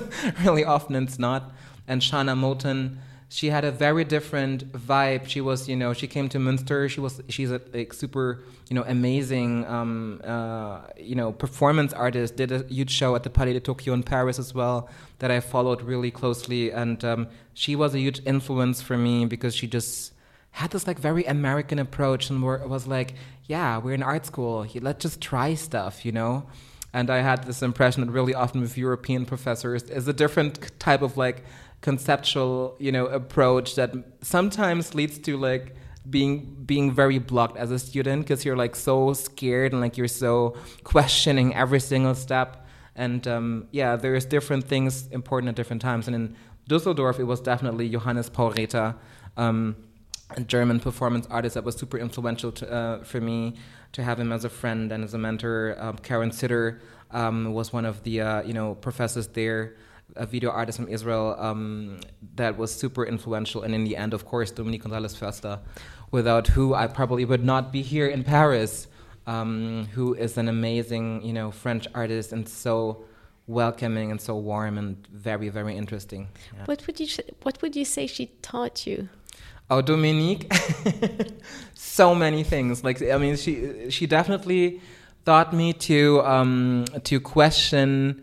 really 0.44 0.64
often 0.64 0.94
it's 0.94 1.18
not. 1.18 1.52
And 1.88 2.00
Shana 2.00 2.38
Moulton, 2.38 3.00
she 3.34 3.50
had 3.50 3.64
a 3.64 3.72
very 3.72 4.04
different 4.04 4.70
vibe. 4.70 5.26
She 5.26 5.40
was, 5.40 5.68
you 5.68 5.74
know, 5.74 5.92
she 5.92 6.06
came 6.06 6.28
to 6.28 6.38
Münster. 6.38 6.88
She 6.88 7.00
was, 7.00 7.20
she's 7.28 7.50
a 7.50 7.60
like 7.72 7.92
super, 7.92 8.44
you 8.70 8.76
know, 8.76 8.84
amazing, 8.86 9.66
um, 9.66 10.20
uh, 10.22 10.82
you 10.96 11.16
know, 11.16 11.32
performance 11.32 11.92
artist. 11.92 12.36
Did 12.36 12.52
a 12.52 12.62
huge 12.68 12.92
show 12.92 13.16
at 13.16 13.24
the 13.24 13.30
Palais 13.30 13.54
de 13.54 13.58
Tokyo 13.58 13.92
in 13.92 14.04
Paris 14.04 14.38
as 14.38 14.54
well 14.54 14.88
that 15.18 15.32
I 15.32 15.40
followed 15.40 15.82
really 15.82 16.12
closely. 16.12 16.70
And 16.70 17.04
um, 17.04 17.26
she 17.54 17.74
was 17.74 17.92
a 17.92 17.98
huge 17.98 18.22
influence 18.24 18.80
for 18.80 18.96
me 18.96 19.26
because 19.26 19.52
she 19.52 19.66
just 19.66 20.12
had 20.52 20.70
this 20.70 20.86
like 20.86 21.00
very 21.00 21.24
American 21.24 21.80
approach 21.80 22.30
and 22.30 22.40
were, 22.40 22.64
was 22.68 22.86
like, 22.86 23.14
yeah, 23.46 23.78
we're 23.78 23.94
in 23.94 24.04
art 24.04 24.26
school. 24.26 24.64
Let's 24.80 25.02
just 25.02 25.20
try 25.20 25.54
stuff, 25.54 26.06
you 26.06 26.12
know. 26.12 26.46
And 26.92 27.10
I 27.10 27.22
had 27.22 27.42
this 27.42 27.62
impression 27.62 28.06
that 28.06 28.12
really 28.12 28.34
often 28.34 28.60
with 28.60 28.78
European 28.78 29.26
professors 29.26 29.82
is 29.90 30.06
a 30.06 30.12
different 30.12 30.78
type 30.78 31.02
of 31.02 31.16
like 31.16 31.42
conceptual, 31.84 32.74
you 32.78 32.90
know, 32.90 33.04
approach 33.20 33.74
that 33.74 33.90
sometimes 34.22 34.94
leads 34.94 35.18
to 35.18 35.36
like 35.36 35.76
being 36.08 36.56
being 36.64 36.90
very 36.90 37.18
blocked 37.18 37.58
as 37.58 37.70
a 37.70 37.78
student 37.78 38.22
because 38.22 38.42
you're 38.42 38.56
like 38.56 38.74
so 38.74 39.12
scared 39.12 39.72
and 39.72 39.82
like 39.82 39.98
you're 39.98 40.16
so 40.26 40.56
questioning 40.82 41.54
every 41.54 41.80
single 41.80 42.14
step. 42.14 42.66
And 42.96 43.28
um, 43.28 43.68
yeah, 43.70 43.96
there's 43.96 44.24
different 44.24 44.64
things 44.66 45.08
important 45.08 45.50
at 45.50 45.56
different 45.56 45.82
times. 45.82 46.06
And 46.08 46.14
in 46.16 46.36
Dusseldorf, 46.68 47.20
it 47.20 47.24
was 47.24 47.40
definitely 47.42 47.90
Johannes 47.90 48.30
Paul 48.30 48.52
Raether. 48.52 48.94
Um, 49.36 49.76
a 50.30 50.40
German 50.40 50.80
performance 50.80 51.26
artist 51.30 51.54
that 51.54 51.64
was 51.64 51.76
super 51.76 51.98
influential 51.98 52.50
to, 52.52 52.72
uh, 52.72 53.04
for 53.04 53.20
me 53.20 53.56
to 53.92 54.02
have 54.02 54.18
him 54.18 54.32
as 54.32 54.44
a 54.46 54.48
friend 54.48 54.90
and 54.90 55.04
as 55.04 55.12
a 55.12 55.18
mentor. 55.18 55.76
Um, 55.78 55.98
Keren 55.98 56.30
Cytter 56.30 56.80
um, 57.10 57.52
was 57.52 57.74
one 57.74 57.84
of 57.84 58.02
the 58.04 58.22
uh, 58.22 58.42
you 58.42 58.54
know 58.54 58.74
professors 58.74 59.28
there, 59.28 59.76
a 60.16 60.26
video 60.26 60.50
artist 60.50 60.78
from 60.78 60.88
Israel 60.88 61.36
um, 61.38 62.00
that 62.36 62.56
was 62.56 62.74
super 62.74 63.04
influential. 63.04 63.62
And 63.62 63.74
in 63.74 63.84
the 63.84 63.96
end, 63.96 64.14
of 64.14 64.24
course, 64.24 64.50
Dominique 64.50 64.82
Gonzalez 64.82 65.16
Foerster, 65.16 65.60
without 66.10 66.48
who 66.48 66.74
I 66.74 66.86
probably 66.86 67.24
would 67.24 67.44
not 67.44 67.72
be 67.72 67.82
here 67.82 68.06
in 68.06 68.24
Paris. 68.24 68.86
Um, 69.26 69.88
who 69.94 70.12
is 70.12 70.36
an 70.36 70.48
amazing 70.48 71.24
you 71.24 71.32
know 71.32 71.50
French 71.50 71.88
artist 71.94 72.30
and 72.34 72.46
so 72.46 73.06
welcoming 73.46 74.10
and 74.10 74.20
so 74.20 74.36
warm 74.36 74.76
and 74.76 75.06
very 75.06 75.48
very 75.48 75.78
interesting. 75.78 76.28
Yeah. 76.54 76.64
What 76.66 76.86
would 76.86 77.00
you 77.00 77.06
What 77.42 77.62
would 77.62 77.74
you 77.74 77.86
say 77.86 78.06
she 78.06 78.26
taught 78.42 78.86
you? 78.86 79.08
Oh, 79.70 79.80
Dominique, 79.80 80.52
so 81.74 82.14
many 82.14 82.44
things. 82.44 82.84
Like, 82.84 83.00
I 83.02 83.16
mean, 83.16 83.36
she 83.36 83.90
she 83.90 84.06
definitely 84.06 84.80
taught 85.24 85.54
me 85.54 85.72
to 85.72 86.22
um, 86.22 86.84
to 87.04 87.18
question 87.18 88.22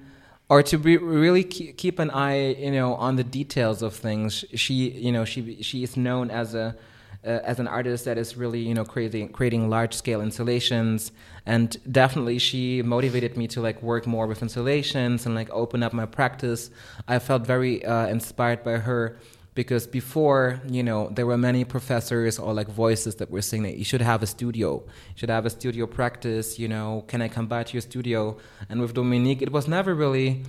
or 0.52 0.62
to 0.62 0.78
be, 0.78 0.98
really 0.98 1.46
keep 1.46 1.98
an 1.98 2.12
eye, 2.12 2.50
you 2.56 2.72
know, 2.72 2.96
on 2.96 3.16
the 3.16 3.24
details 3.24 3.82
of 3.82 3.96
things. 3.96 4.44
She, 4.54 4.90
you 4.90 5.10
know, 5.10 5.24
she 5.24 5.64
she 5.64 5.82
is 5.82 5.96
known 5.96 6.30
as 6.30 6.54
a 6.54 6.76
uh, 7.24 7.30
as 7.52 7.58
an 7.60 7.70
artist 7.70 8.04
that 8.04 8.18
is 8.18 8.36
really, 8.36 8.60
you 8.60 8.74
know, 8.74 8.84
creating 8.84 9.30
creating 9.30 9.70
large 9.70 9.94
scale 9.94 10.20
installations, 10.20 11.14
and 11.46 11.78
definitely 11.90 12.38
she 12.38 12.82
motivated 12.82 13.38
me 13.38 13.48
to 13.48 13.62
like 13.62 13.82
work 13.82 14.06
more 14.06 14.28
with 14.28 14.42
installations 14.42 15.26
and 15.26 15.36
like 15.36 15.50
open 15.52 15.84
up 15.84 15.94
my 15.94 16.06
practice. 16.06 16.70
I 17.08 17.20
felt 17.20 17.48
very 17.48 17.86
uh, 17.86 18.08
inspired 18.08 18.62
by 18.62 18.76
her 18.80 19.20
because 19.54 19.86
before 19.86 20.62
you 20.70 20.84
know 20.84 21.10
there 21.10 21.26
were 21.26 21.38
many 21.38 21.64
professors 21.66 22.40
or 22.40 22.54
like 22.54 22.68
voices 22.68 23.16
that 23.16 23.30
were 23.30 23.42
saying 23.42 23.64
that 23.64 23.78
you 23.78 23.84
should 23.84 24.02
have 24.02 24.24
a 24.24 24.28
studio. 24.28 24.76
You 24.76 25.16
should 25.16 25.30
have 25.30 25.46
a 25.46 25.50
studio 25.50 25.86
practice 25.88 26.58
you 26.58 26.68
know 26.68 27.04
can 27.08 27.22
i 27.22 27.28
come 27.28 27.48
by 27.48 27.64
to 27.64 27.74
your 27.74 27.82
studio? 27.82 28.38
And 28.70 28.80
with 28.82 28.94
dominique 28.94 29.42
it 29.42 29.52
was 29.52 29.68
never 29.68 29.94
really 29.94 30.44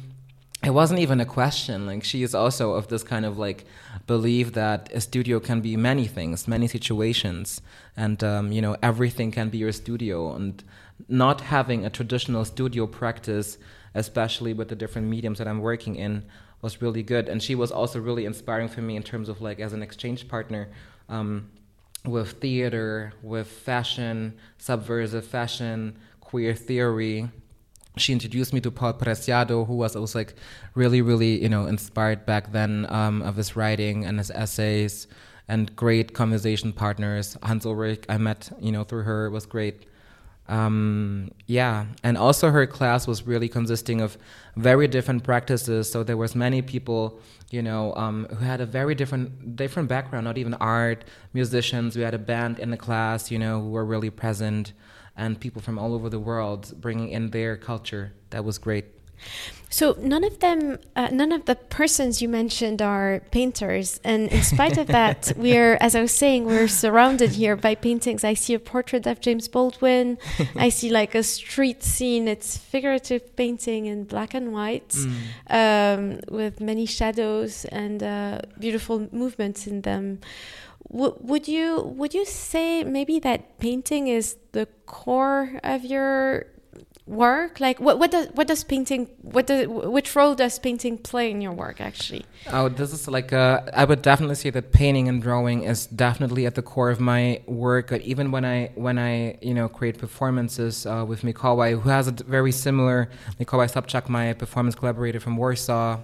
it 0.65 0.71
wasn't 0.71 1.01
even 1.01 1.21
a 1.21 1.27
question. 1.27 1.87
Like 1.87 2.05
she 2.05 2.23
is 2.23 2.37
also 2.37 2.75
of 2.75 2.87
this 2.87 3.03
kind 3.03 3.25
of 3.25 3.37
like 3.37 3.65
belief 4.07 4.53
that 4.53 4.93
a 4.93 5.01
studio 5.01 5.41
can 5.41 5.61
be 5.61 5.77
many 5.77 6.07
things 6.07 6.47
many 6.47 6.69
situations. 6.69 7.61
And 7.97 8.23
um, 8.23 8.53
you 8.53 8.63
know 8.63 8.77
everything 8.83 9.33
can 9.33 9.49
be 9.49 9.59
your 9.59 9.73
studio. 9.73 10.35
And 10.35 10.63
not 11.09 11.41
having 11.41 11.85
a 11.85 11.91
traditional 11.91 12.45
studio 12.45 12.87
practice 12.87 13.59
especially 13.95 14.53
with 14.55 14.69
the 14.69 14.77
different 14.77 15.09
mediums 15.09 15.39
that 15.39 15.49
i'm 15.49 15.61
working 15.61 15.97
in 15.97 16.25
was 16.63 16.81
really 16.81 17.03
good 17.03 17.29
and 17.29 17.43
she 17.43 17.55
was 17.55 17.71
also 17.71 18.01
really 18.01 18.25
inspiring 18.25 18.69
for 18.69 18.81
me 18.81 18.97
in 18.97 19.03
terms 19.03 19.29
of 19.29 19.41
like 19.41 19.61
as 19.61 19.73
an 19.73 19.83
exchange 19.83 20.29
partner 20.29 20.69
um, 21.09 21.51
with 22.05 22.33
theater 22.41 23.13
with 23.23 23.47
fashion 23.47 24.35
subversive 24.59 25.27
fashion 25.27 25.97
queer 26.21 26.55
theory 26.55 27.29
she 27.97 28.13
introduced 28.13 28.53
me 28.53 28.61
to 28.61 28.71
Paul 28.71 28.95
Preciado, 28.95 29.67
who 29.67 29.75
was 29.75 29.95
also 29.97 30.19
like 30.19 30.35
really, 30.75 31.03
really, 31.03 31.43
you 31.43 31.49
know, 31.49 31.67
inspired 31.67 32.25
back 32.25 32.53
then 32.53 32.87
um, 32.89 33.21
of 33.23 33.37
his 33.37 33.55
writing 33.55 34.05
and 34.05 34.19
his 34.19 34.31
essays, 34.31 35.07
and 35.49 35.75
great 35.77 36.15
conversation 36.15 36.73
partners. 36.73 37.37
Hans 37.43 37.67
Ulrich, 37.67 38.05
I 38.09 38.17
met, 38.17 38.51
you 38.61 38.73
know, 38.73 38.85
through 38.85 39.03
her, 39.03 39.29
was 39.29 39.45
great. 39.45 39.85
Um, 40.49 41.31
yeah, 41.47 41.87
and 42.03 42.19
also 42.19 42.51
her 42.51 42.67
class 42.67 43.07
was 43.07 43.27
really 43.27 43.49
consisting 43.49 44.01
of 44.01 44.19
very 44.57 44.89
different 44.89 45.25
practices. 45.25 45.91
So 45.91 46.03
there 46.03 46.17
was 46.17 46.35
many 46.35 46.63
people, 46.63 47.21
you 47.51 47.63
know, 47.63 47.95
um, 47.95 48.27
who 48.29 48.45
had 48.45 48.61
a 48.61 48.67
very 48.67 48.95
different 48.95 49.57
different 49.57 49.89
background. 49.89 50.25
Not 50.25 50.39
even 50.39 50.55
art, 50.55 51.05
musicians. 51.33 51.97
We 51.97 52.03
had 52.03 52.15
a 52.15 52.19
band 52.19 52.59
in 52.59 52.71
the 52.71 52.77
class, 52.77 53.31
you 53.31 53.39
know, 53.39 53.61
who 53.61 53.71
were 53.71 53.85
really 53.85 54.11
present, 54.11 54.73
and 55.17 55.39
people 55.41 55.63
from 55.63 55.79
all 55.79 55.95
over 55.95 56.09
the 56.09 56.21
world 56.21 56.73
bringing 56.81 57.09
in 57.11 57.31
their 57.31 57.57
culture. 57.57 58.13
That 58.31 58.45
was 58.45 58.59
great. 58.59 58.87
So 59.73 59.97
none 59.99 60.23
of 60.23 60.41
them, 60.41 60.79
uh, 60.95 61.09
none 61.11 61.33
of 61.33 61.47
the 61.47 61.55
persons 61.55 62.21
you 62.21 62.29
mentioned 62.29 62.83
are 62.83 63.23
painters, 63.31 64.01
and 64.05 64.29
in 64.29 64.43
spite 64.43 64.77
of 64.77 64.87
that, 64.89 65.33
we're, 65.39 65.79
as 65.81 65.95
I 65.95 66.03
was 66.03 66.13
saying, 66.13 66.45
we're 66.45 66.69
surrounded 66.69 67.31
here 67.31 67.57
by 67.57 67.75
paintings. 67.75 68.23
I 68.23 68.35
see 68.35 68.53
a 68.53 68.59
portrait 68.59 69.07
of 69.07 69.23
James 69.23 69.49
Baldwin. 69.49 70.19
I 70.57 70.69
see 70.69 70.91
like 70.91 71.15
a 71.15 71.23
street 71.23 71.83
scene. 71.83 72.29
It's 72.29 72.59
figurative 72.59 73.35
painting 73.35 73.87
in 73.87 74.05
black 74.05 74.35
and 74.35 74.53
white, 74.53 74.91
mm. 74.91 75.15
um, 75.49 76.21
with 76.29 76.61
many 76.61 76.85
shadows 76.85 77.65
and 77.65 78.03
uh, 78.03 78.43
beautiful 78.59 79.09
movements 79.11 79.67
in 79.67 79.81
them. 79.81 80.21
W 80.91 81.17
would 81.21 81.49
you 81.49 81.81
would 81.97 82.13
you 82.13 82.27
say 82.27 82.85
maybe 82.85 83.19
that 83.21 83.59
painting 83.59 84.09
is 84.09 84.37
the 84.53 84.67
core 84.85 85.59
of 85.65 85.85
your 85.85 86.52
work? 87.07 87.61
Like, 87.61 87.81
what 87.81 87.99
what 87.99 88.11
does 88.11 88.29
what 88.29 88.47
does 88.47 88.65
painting 88.65 89.09
what 89.23 89.47
does 89.47 89.67
which 89.67 90.15
role 90.15 90.35
does 90.35 90.59
painting 90.59 90.99
play 90.99 91.31
in 91.31 91.41
your 91.41 91.53
work 91.53 91.81
actually? 91.81 92.25
Oh, 92.51 92.69
this 92.69 92.93
is 92.93 93.09
like 93.09 93.33
a, 93.33 93.69
I 93.75 93.85
would 93.85 94.03
definitely 94.03 94.37
say 94.37 94.51
that 94.51 94.73
painting 94.73 95.09
and 95.09 95.21
drawing 95.23 95.65
is 95.65 95.87
definitely 95.87 96.47
at 96.47 96.55
the 96.55 96.63
core 96.63 96.91
of 96.91 97.01
my 97.01 97.43
work. 97.47 97.91
But 97.91 98.03
even 98.03 98.31
when 98.31 98.45
I 98.45 98.71
when 98.75 98.99
I 98.99 99.39
you 99.43 99.55
know 99.55 99.69
create 99.69 99.99
performances 99.99 100.87
uh, 100.87 101.05
with 101.07 101.23
Mikołaj, 101.23 101.81
who 101.81 101.89
has 101.89 102.09
a 102.09 102.13
very 102.13 102.53
similar 102.53 103.09
Mikołaj 103.41 103.73
Sobczak, 103.73 104.09
my 104.09 104.33
performance 104.33 104.75
collaborator 104.75 105.21
from 105.21 105.37
Warsaw, 105.37 105.99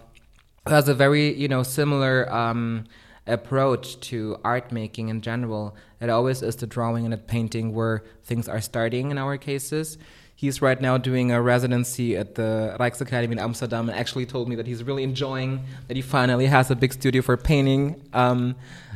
who 0.66 0.74
has 0.74 0.88
a 0.88 0.94
very 0.94 1.34
you 1.34 1.48
know 1.48 1.62
similar. 1.62 2.30
Um, 2.32 2.86
approach 3.28 4.00
to 4.00 4.38
art 4.42 4.72
making 4.72 5.10
in 5.10 5.20
general. 5.20 5.76
It 6.00 6.08
always 6.08 6.40
is 6.40 6.56
the 6.56 6.66
drawing 6.66 7.04
and 7.04 7.12
the 7.12 7.18
painting 7.18 7.74
where 7.74 8.02
things 8.24 8.48
are 8.48 8.62
starting 8.62 9.10
in 9.10 9.18
our 9.18 9.36
cases. 9.36 9.98
He's 10.38 10.62
right 10.62 10.80
now 10.80 10.98
doing 10.98 11.32
a 11.32 11.42
residency 11.42 12.16
at 12.16 12.36
the 12.36 12.76
Rijksakademie 12.78 13.32
in 13.32 13.40
Amsterdam 13.40 13.88
and 13.88 13.98
actually 13.98 14.24
told 14.24 14.48
me 14.48 14.54
that 14.54 14.68
he's 14.68 14.84
really 14.84 15.02
enjoying 15.02 15.64
that 15.88 15.96
he 15.96 16.00
finally 16.00 16.46
has 16.46 16.70
a 16.70 16.76
big 16.76 16.92
studio 16.92 17.22
for 17.22 17.36
painting. 17.36 18.00
Um, 18.12 18.54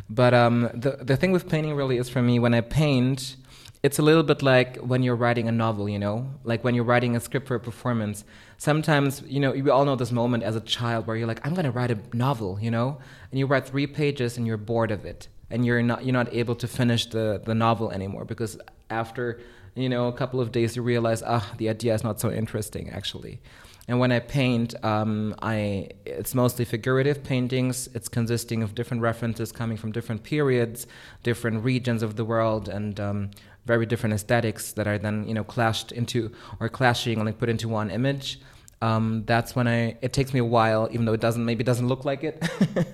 but 0.09 0.35
um, 0.35 0.71
the, 0.73 0.99
the 1.03 1.17
thing 1.17 1.33
with 1.33 1.49
painting 1.49 1.75
really 1.75 1.99
is 1.99 2.09
for 2.09 2.23
me 2.23 2.39
when 2.39 2.55
I 2.55 2.61
paint, 2.61 3.35
it's 3.83 3.99
a 3.99 4.03
little 4.03 4.23
bit 4.23 4.41
like 4.41 4.77
when 4.77 5.03
you're 5.03 5.17
writing 5.17 5.49
a 5.49 5.51
novel, 5.51 5.89
you 5.89 5.99
know, 5.99 6.31
like 6.45 6.63
when 6.63 6.77
you're 6.77 6.85
writing 6.85 7.17
a 7.17 7.21
script 7.21 7.49
for 7.49 7.57
a 7.57 7.61
performance. 7.61 8.25
Sometimes, 8.57 9.21
you 9.27 9.41
know, 9.41 9.51
we 9.51 9.69
all 9.69 9.85
know 9.85 9.97
this 9.97 10.13
moment 10.13 10.45
as 10.45 10.55
a 10.55 10.61
child 10.61 11.09
where 11.09 11.17
you're 11.17 11.27
like, 11.27 11.45
I'm 11.45 11.55
going 11.55 11.65
to 11.65 11.73
write 11.73 11.91
a 11.91 11.99
novel, 12.13 12.61
you 12.61 12.71
know, 12.71 12.99
and 13.33 13.41
you 13.41 13.47
write 13.47 13.67
three 13.67 13.89
pages 13.89 14.37
and 14.37 14.47
you're 14.47 14.59
bored 14.59 14.93
of 14.93 15.05
it, 15.05 15.27
and 15.51 15.67
you're 15.67 15.83
not 15.83 16.05
you're 16.05 16.13
not 16.13 16.33
able 16.33 16.55
to 16.55 16.69
finish 16.69 17.07
the 17.07 17.43
the 17.45 17.57
novel 17.57 17.91
anymore 17.91 18.25
because 18.25 18.59
after 18.91 19.41
you 19.75 19.89
know, 19.89 20.09
a 20.09 20.13
couple 20.13 20.41
of 20.41 20.53
days 20.53 20.77
you 20.77 20.83
realize, 20.83 21.23
ah, 21.27 21.53
the 21.57 21.69
idea 21.69 21.95
is 21.95 22.05
not 22.05 22.21
so 22.21 22.31
interesting 22.31 22.91
actually. 22.91 23.41
And 23.89 23.99
when 23.99 24.13
I 24.13 24.21
paint, 24.21 24.75
um, 24.85 25.35
I 25.43 25.89
it's 26.07 26.35
mostly 26.35 26.65
figurative 26.65 27.25
paintings. 27.25 27.89
It's 27.95 28.09
consisting 28.09 28.63
of 28.63 28.75
different 28.75 29.03
references 29.03 29.51
coming 29.51 29.77
from 29.77 29.91
different 29.91 30.23
periods, 30.23 30.87
different 31.23 31.65
regions 31.65 32.03
of 32.03 32.15
the 32.15 32.25
world, 32.25 32.69
and 32.69 33.01
um, 33.01 33.31
very 33.67 33.87
different 33.87 34.15
aesthetics 34.15 34.73
that 34.73 34.87
are 34.87 34.99
then 34.99 35.27
you 35.27 35.35
know 35.35 35.43
clashed 35.43 35.91
into 35.91 36.31
or 36.61 36.69
clashing 36.69 37.19
and 37.19 37.27
like 37.27 37.39
put 37.39 37.49
into 37.49 37.69
one 37.69 37.91
image. 37.91 38.41
Um, 38.81 39.25
that's 39.27 39.55
when 39.57 39.67
I. 39.67 39.97
It 40.01 40.13
takes 40.13 40.33
me 40.33 40.41
a 40.41 40.45
while, 40.45 40.89
even 40.93 41.05
though 41.05 41.13
it 41.13 41.21
doesn't 41.21 41.45
maybe 41.45 41.65
doesn't 41.65 41.89
look 41.89 42.05
like 42.05 42.23
it. 42.23 42.43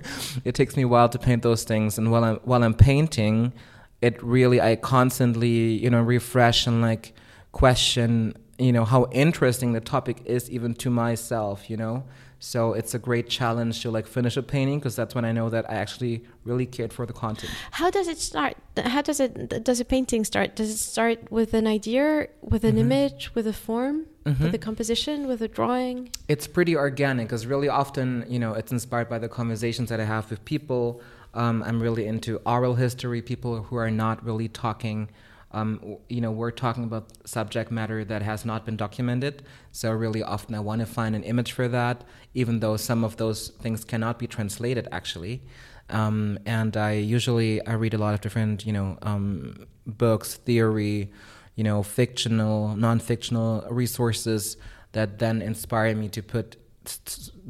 it 0.43 0.55
takes 0.55 0.75
me 0.75 0.83
a 0.83 0.87
while 0.87 1.09
to 1.09 1.19
paint 1.19 1.43
those 1.43 1.63
things, 1.63 1.99
and 1.99 2.11
while 2.11 2.23
I'm 2.23 2.37
while 2.37 2.63
I'm 2.63 2.73
painting, 2.73 3.53
it 4.01 4.21
really 4.23 4.61
I 4.61 4.75
constantly 4.75 5.73
you 5.83 5.89
know 5.89 6.01
refresh 6.01 6.67
and 6.67 6.81
like 6.81 7.13
question 7.51 8.35
you 8.57 8.71
know 8.71 8.85
how 8.85 9.07
interesting 9.11 9.73
the 9.73 9.81
topic 9.81 10.21
is 10.25 10.49
even 10.49 10.73
to 10.75 10.89
myself 10.89 11.69
you 11.69 11.77
know 11.77 12.03
so 12.39 12.73
it's 12.73 12.93
a 12.93 12.99
great 12.99 13.29
challenge 13.29 13.81
to 13.81 13.91
like 13.91 14.07
finish 14.07 14.37
a 14.37 14.43
painting 14.43 14.79
because 14.79 14.95
that's 14.95 15.13
when 15.13 15.25
I 15.25 15.33
know 15.33 15.49
that 15.49 15.69
I 15.69 15.75
actually 15.75 16.23
really 16.45 16.65
cared 16.65 16.93
for 16.93 17.05
the 17.05 17.11
content. 17.11 17.51
How 17.71 17.89
does 17.89 18.07
it 18.07 18.17
start? 18.17 18.55
How 18.77 19.01
does 19.01 19.19
it 19.19 19.63
does 19.63 19.81
a 19.81 19.85
painting 19.85 20.23
start? 20.23 20.55
Does 20.55 20.69
it 20.69 20.77
start 20.77 21.29
with 21.29 21.53
an 21.53 21.67
idea, 21.67 22.27
with 22.41 22.63
an 22.63 22.71
mm 22.71 22.77
-hmm. 22.77 22.91
image, 22.91 23.31
with 23.35 23.47
a 23.47 23.53
form, 23.53 23.95
mm 23.95 24.05
-hmm. 24.05 24.29
with 24.29 24.41
a 24.41 24.45
mm-hmm. 24.45 24.65
composition, 24.65 25.27
with 25.27 25.41
a 25.41 25.47
drawing? 25.47 26.09
It's 26.27 26.47
pretty 26.47 26.75
organic 26.77 27.27
because 27.27 27.47
really 27.47 27.69
often 27.69 28.23
you 28.29 28.39
know 28.39 28.53
it's 28.59 28.71
inspired 28.71 29.09
by 29.09 29.19
the 29.19 29.29
conversations 29.39 29.89
that 29.89 29.99
I 29.99 30.05
have 30.05 30.25
with 30.29 30.41
people 30.43 31.03
um, 31.33 31.63
I'm 31.63 31.81
really 31.81 32.05
into 32.07 32.37
oral 32.45 32.75
history, 32.75 33.21
people 33.21 33.63
who 33.63 33.75
are 33.75 33.91
not 33.91 34.23
really 34.23 34.47
talking. 34.47 35.09
Um, 35.51 35.97
you 36.09 36.21
know, 36.21 36.31
we're 36.31 36.51
talking 36.51 36.83
about 36.83 37.09
subject 37.27 37.71
matter 37.71 38.05
that 38.05 38.21
has 38.21 38.45
not 38.45 38.65
been 38.65 38.77
documented. 38.77 39.43
So 39.71 39.91
really 39.91 40.21
often 40.21 40.53
I 40.53 40.59
want 40.59 40.81
to 40.81 40.85
find 40.85 41.15
an 41.15 41.23
image 41.23 41.51
for 41.53 41.67
that, 41.67 42.03
even 42.33 42.59
though 42.59 42.77
some 42.77 43.03
of 43.03 43.17
those 43.17 43.49
things 43.49 43.83
cannot 43.83 44.19
be 44.19 44.27
translated 44.27 44.87
actually. 44.91 45.41
Um, 45.89 46.37
and 46.45 46.77
I 46.77 46.93
usually 46.93 47.65
I 47.65 47.73
read 47.73 47.95
a 47.95 47.97
lot 47.97 48.13
of 48.13 48.21
different, 48.21 48.65
you 48.65 48.73
know, 48.73 48.97
um, 49.01 49.65
books, 49.87 50.35
theory, 50.35 51.11
you 51.55 51.63
know, 51.63 51.81
fictional, 51.81 52.75
non-fictional 52.75 53.65
resources 53.71 54.55
that 54.91 55.19
then 55.19 55.41
inspire 55.41 55.95
me 55.95 56.09
to 56.09 56.21
put 56.21 56.57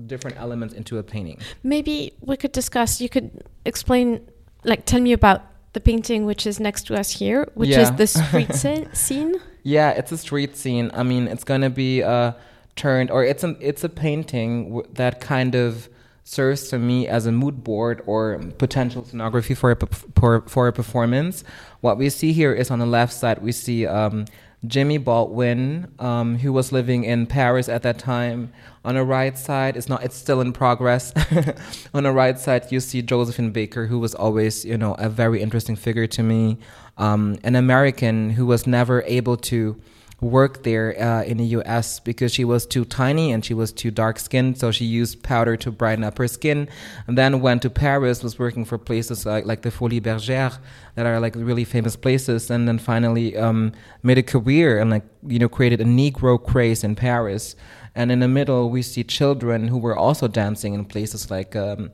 different 0.07 0.37
elements 0.37 0.73
into 0.73 0.97
a 0.97 1.03
painting. 1.03 1.39
Maybe 1.63 2.13
we 2.21 2.37
could 2.37 2.51
discuss. 2.51 3.01
You 3.01 3.09
could 3.09 3.43
explain, 3.65 4.27
like, 4.63 4.85
tell 4.85 5.01
me 5.01 5.13
about 5.13 5.41
the 5.73 5.79
painting 5.79 6.25
which 6.25 6.47
is 6.47 6.59
next 6.59 6.87
to 6.87 6.95
us 6.95 7.11
here, 7.11 7.47
which 7.53 7.69
yeah. 7.69 7.81
is 7.81 7.91
the 7.91 8.07
street 8.07 8.53
scene. 8.95 9.35
Yeah, 9.63 9.91
it's 9.91 10.11
a 10.11 10.17
street 10.17 10.55
scene. 10.57 10.89
I 10.93 11.03
mean, 11.03 11.27
it's 11.27 11.43
gonna 11.43 11.69
be 11.69 12.01
uh, 12.03 12.33
turned, 12.75 13.11
or 13.11 13.23
it's 13.23 13.43
a 13.43 13.55
it's 13.59 13.83
a 13.83 13.89
painting 13.89 14.83
that 14.93 15.21
kind 15.21 15.55
of 15.55 15.89
serves 16.23 16.69
to 16.69 16.77
me 16.77 17.07
as 17.07 17.25
a 17.25 17.31
mood 17.31 17.63
board 17.63 18.03
or 18.05 18.37
potential 18.57 19.01
scenography 19.03 19.55
for 19.57 19.71
a 19.71 19.77
for, 20.19 20.41
for 20.47 20.67
a 20.67 20.73
performance. 20.73 21.43
What 21.81 21.97
we 21.97 22.09
see 22.09 22.33
here 22.33 22.53
is 22.53 22.71
on 22.71 22.79
the 22.79 22.85
left 22.85 23.13
side, 23.13 23.41
we 23.41 23.51
see. 23.51 23.85
Um, 23.85 24.25
Jimmy 24.65 24.97
Baldwin, 24.97 25.91
um, 25.99 26.37
who 26.37 26.51
was 26.51 26.71
living 26.71 27.03
in 27.03 27.25
Paris 27.25 27.69
at 27.69 27.83
that 27.83 27.97
time. 27.97 28.51
On 28.83 28.95
the 28.95 29.03
right 29.03 29.37
side, 29.37 29.77
it's 29.77 29.87
not; 29.87 30.03
it's 30.03 30.15
still 30.15 30.41
in 30.41 30.53
progress. 30.53 31.13
On 31.93 32.03
the 32.03 32.11
right 32.11 32.37
side, 32.37 32.71
you 32.71 32.79
see 32.79 33.01
Josephine 33.01 33.51
Baker, 33.51 33.87
who 33.87 33.99
was 33.99 34.13
always, 34.15 34.65
you 34.65 34.77
know, 34.77 34.95
a 34.95 35.09
very 35.09 35.41
interesting 35.41 35.75
figure 35.75 36.07
to 36.07 36.23
me. 36.23 36.57
Um, 36.97 37.37
an 37.43 37.55
American 37.55 38.31
who 38.31 38.45
was 38.45 38.67
never 38.67 39.03
able 39.03 39.37
to 39.37 39.79
worked 40.21 40.63
there 40.63 41.01
uh, 41.01 41.23
in 41.23 41.37
the 41.37 41.45
US 41.45 41.99
because 41.99 42.33
she 42.33 42.43
was 42.43 42.65
too 42.65 42.85
tiny 42.85 43.31
and 43.31 43.43
she 43.43 43.53
was 43.53 43.71
too 43.71 43.91
dark 43.91 44.19
skinned. 44.19 44.57
So 44.57 44.71
she 44.71 44.85
used 44.85 45.23
powder 45.23 45.55
to 45.57 45.71
brighten 45.71 46.03
up 46.03 46.17
her 46.17 46.27
skin. 46.27 46.67
And 47.07 47.17
then 47.17 47.41
went 47.41 47.61
to 47.63 47.69
Paris, 47.69 48.23
was 48.23 48.37
working 48.37 48.65
for 48.65 48.77
places 48.77 49.25
like, 49.25 49.45
like 49.45 49.61
the 49.61 49.71
Folies 49.71 50.01
Bergère 50.01 50.57
that 50.95 51.05
are 51.05 51.19
like 51.19 51.35
really 51.35 51.63
famous 51.63 51.95
places. 51.95 52.49
And 52.49 52.67
then 52.67 52.79
finally 52.79 53.37
um, 53.37 53.71
made 54.03 54.17
a 54.17 54.23
career 54.23 54.79
and 54.79 54.89
like, 54.89 55.03
you 55.25 55.39
know, 55.39 55.49
created 55.49 55.81
a 55.81 55.85
Negro 55.85 56.43
craze 56.43 56.83
in 56.83 56.95
Paris. 56.95 57.55
And 57.95 58.11
in 58.11 58.19
the 58.19 58.27
middle, 58.27 58.69
we 58.69 58.81
see 58.81 59.03
children 59.03 59.67
who 59.67 59.77
were 59.77 59.95
also 59.95 60.27
dancing 60.27 60.73
in 60.73 60.85
places 60.85 61.31
like 61.31 61.55
um, 61.55 61.91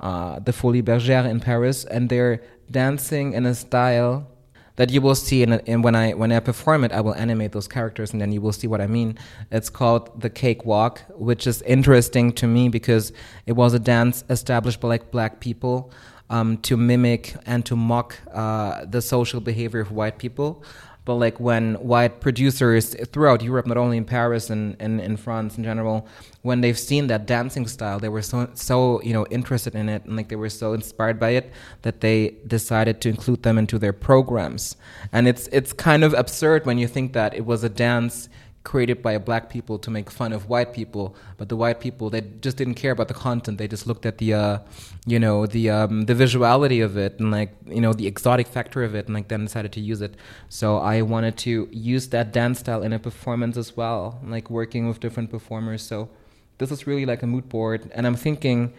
uh, 0.00 0.38
the 0.40 0.52
Folies 0.52 0.82
Bergère 0.82 1.28
in 1.28 1.40
Paris. 1.40 1.84
And 1.84 2.08
they're 2.08 2.42
dancing 2.70 3.32
in 3.32 3.46
a 3.46 3.54
style 3.54 4.26
that 4.78 4.90
you 4.90 5.00
will 5.00 5.16
see 5.16 5.42
in, 5.42 5.54
in 5.66 5.82
when 5.82 5.96
I 5.96 6.12
when 6.12 6.30
I 6.30 6.38
perform 6.38 6.84
it, 6.84 6.92
I 6.92 7.00
will 7.00 7.14
animate 7.14 7.50
those 7.50 7.66
characters, 7.66 8.12
and 8.12 8.20
then 8.20 8.30
you 8.30 8.40
will 8.40 8.52
see 8.52 8.68
what 8.68 8.80
I 8.80 8.86
mean. 8.86 9.18
It's 9.50 9.68
called 9.68 10.20
the 10.20 10.30
Cakewalk, 10.30 11.02
which 11.10 11.48
is 11.48 11.62
interesting 11.62 12.32
to 12.34 12.46
me 12.46 12.68
because 12.68 13.12
it 13.44 13.52
was 13.52 13.74
a 13.74 13.80
dance 13.80 14.24
established 14.30 14.80
by 14.80 14.88
like 14.88 15.10
black 15.10 15.40
people 15.40 15.90
um, 16.30 16.58
to 16.58 16.76
mimic 16.76 17.34
and 17.44 17.66
to 17.66 17.74
mock 17.74 18.20
uh, 18.32 18.84
the 18.84 19.02
social 19.02 19.40
behavior 19.40 19.80
of 19.80 19.90
white 19.90 20.18
people 20.18 20.62
but 21.08 21.14
like 21.14 21.40
when 21.40 21.76
white 21.76 22.20
producers 22.20 22.94
throughout 23.12 23.42
Europe, 23.42 23.66
not 23.66 23.78
only 23.78 23.96
in 23.96 24.04
Paris 24.04 24.50
and, 24.50 24.78
in 24.78 25.16
France 25.16 25.56
in 25.56 25.64
general, 25.64 26.06
when 26.42 26.60
they've 26.60 26.78
seen 26.78 27.06
that 27.06 27.24
dancing 27.24 27.66
style, 27.66 27.98
they 27.98 28.10
were 28.10 28.20
so 28.20 28.46
so 28.52 29.00
you 29.00 29.14
know 29.14 29.24
interested 29.30 29.74
in 29.74 29.88
it 29.88 30.04
and 30.04 30.16
like 30.18 30.28
they 30.28 30.36
were 30.36 30.50
so 30.50 30.74
inspired 30.74 31.18
by 31.18 31.30
it 31.30 31.50
that 31.80 32.02
they 32.02 32.34
decided 32.46 33.00
to 33.00 33.08
include 33.08 33.42
them 33.42 33.56
into 33.56 33.78
their 33.78 33.94
programs. 33.94 34.76
And 35.10 35.26
it's 35.26 35.48
it's 35.50 35.72
kind 35.72 36.04
of 36.04 36.12
absurd 36.12 36.66
when 36.66 36.76
you 36.76 36.86
think 36.86 37.14
that 37.14 37.32
it 37.32 37.46
was 37.46 37.64
a 37.64 37.70
dance 37.70 38.28
created 38.68 39.00
by 39.02 39.16
black 39.16 39.48
people 39.48 39.78
to 39.78 39.90
make 39.90 40.10
fun 40.10 40.30
of 40.30 40.50
white 40.52 40.74
people, 40.74 41.16
but 41.38 41.48
the 41.48 41.56
white 41.56 41.80
people 41.80 42.10
they 42.10 42.20
just 42.46 42.58
didn't 42.60 42.74
care 42.74 42.92
about 42.92 43.08
the 43.08 43.14
content. 43.28 43.56
They 43.56 43.66
just 43.66 43.86
looked 43.86 44.04
at 44.04 44.18
the, 44.18 44.34
uh, 44.34 44.58
you 45.06 45.18
know, 45.18 45.46
the 45.46 45.70
um, 45.70 46.02
the 46.10 46.14
visuality 46.24 46.84
of 46.84 46.92
it 47.04 47.18
and 47.18 47.30
like 47.30 47.50
you 47.66 47.80
know 47.80 47.94
the 47.94 48.06
exotic 48.06 48.46
factor 48.46 48.80
of 48.88 48.94
it, 48.94 49.06
and 49.06 49.14
like 49.14 49.28
then 49.28 49.42
decided 49.44 49.72
to 49.72 49.80
use 49.80 50.02
it. 50.02 50.14
So 50.50 50.66
I 50.94 51.00
wanted 51.00 51.34
to 51.46 51.52
use 51.72 52.08
that 52.08 52.26
dance 52.30 52.58
style 52.60 52.82
in 52.82 52.92
a 52.92 52.98
performance 52.98 53.56
as 53.56 53.70
well, 53.74 54.20
like 54.34 54.50
working 54.50 54.86
with 54.86 55.00
different 55.00 55.30
performers. 55.30 55.82
So 55.82 56.10
this 56.58 56.70
is 56.70 56.86
really 56.86 57.06
like 57.06 57.22
a 57.22 57.26
mood 57.26 57.48
board, 57.48 57.90
and 57.94 58.06
I'm 58.06 58.16
thinking 58.16 58.74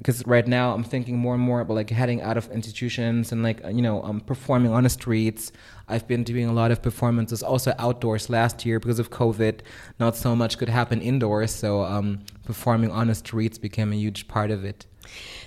because 0.00 0.26
right 0.26 0.48
now 0.48 0.72
I'm 0.72 0.82
thinking 0.82 1.18
more 1.18 1.34
and 1.34 1.42
more 1.42 1.60
about 1.60 1.74
like 1.74 1.90
heading 1.90 2.22
out 2.22 2.38
of 2.38 2.50
institutions 2.50 3.32
and 3.32 3.42
like 3.42 3.60
you 3.66 3.82
know 3.82 4.02
um, 4.02 4.20
performing 4.20 4.72
on 4.72 4.84
the 4.84 4.88
streets. 4.88 5.52
I've 5.88 6.08
been 6.08 6.24
doing 6.24 6.46
a 6.46 6.54
lot 6.54 6.70
of 6.70 6.80
performances 6.80 7.42
also 7.42 7.74
outdoors 7.78 8.30
last 8.30 8.64
year 8.64 8.80
because 8.80 8.98
of 8.98 9.10
COVID. 9.10 9.60
Not 9.98 10.16
so 10.16 10.34
much 10.34 10.56
could 10.56 10.70
happen 10.70 11.02
indoors, 11.02 11.54
so 11.54 11.82
um, 11.82 12.20
performing 12.44 12.90
on 12.90 13.08
the 13.08 13.14
streets 13.14 13.58
became 13.58 13.92
a 13.92 13.96
huge 13.96 14.26
part 14.26 14.50
of 14.50 14.64
it. 14.64 14.86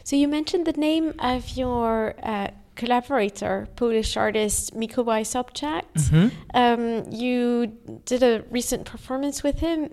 So 0.03 0.15
you 0.15 0.27
mentioned 0.27 0.65
the 0.67 0.73
name 0.73 1.13
of 1.19 1.57
your. 1.57 2.15
Uh, 2.21 2.49
collaborator, 2.75 3.67
Polish 3.75 4.17
artist 4.17 4.73
Mikołaj 4.75 5.27
Sobczak. 5.27 5.83
Mm 5.95 6.03
-hmm. 6.03 6.29
um, 6.55 7.13
you 7.13 7.67
did 8.05 8.23
a 8.23 8.41
recent 8.51 8.91
performance 8.91 9.47
with 9.47 9.59
him 9.59 9.89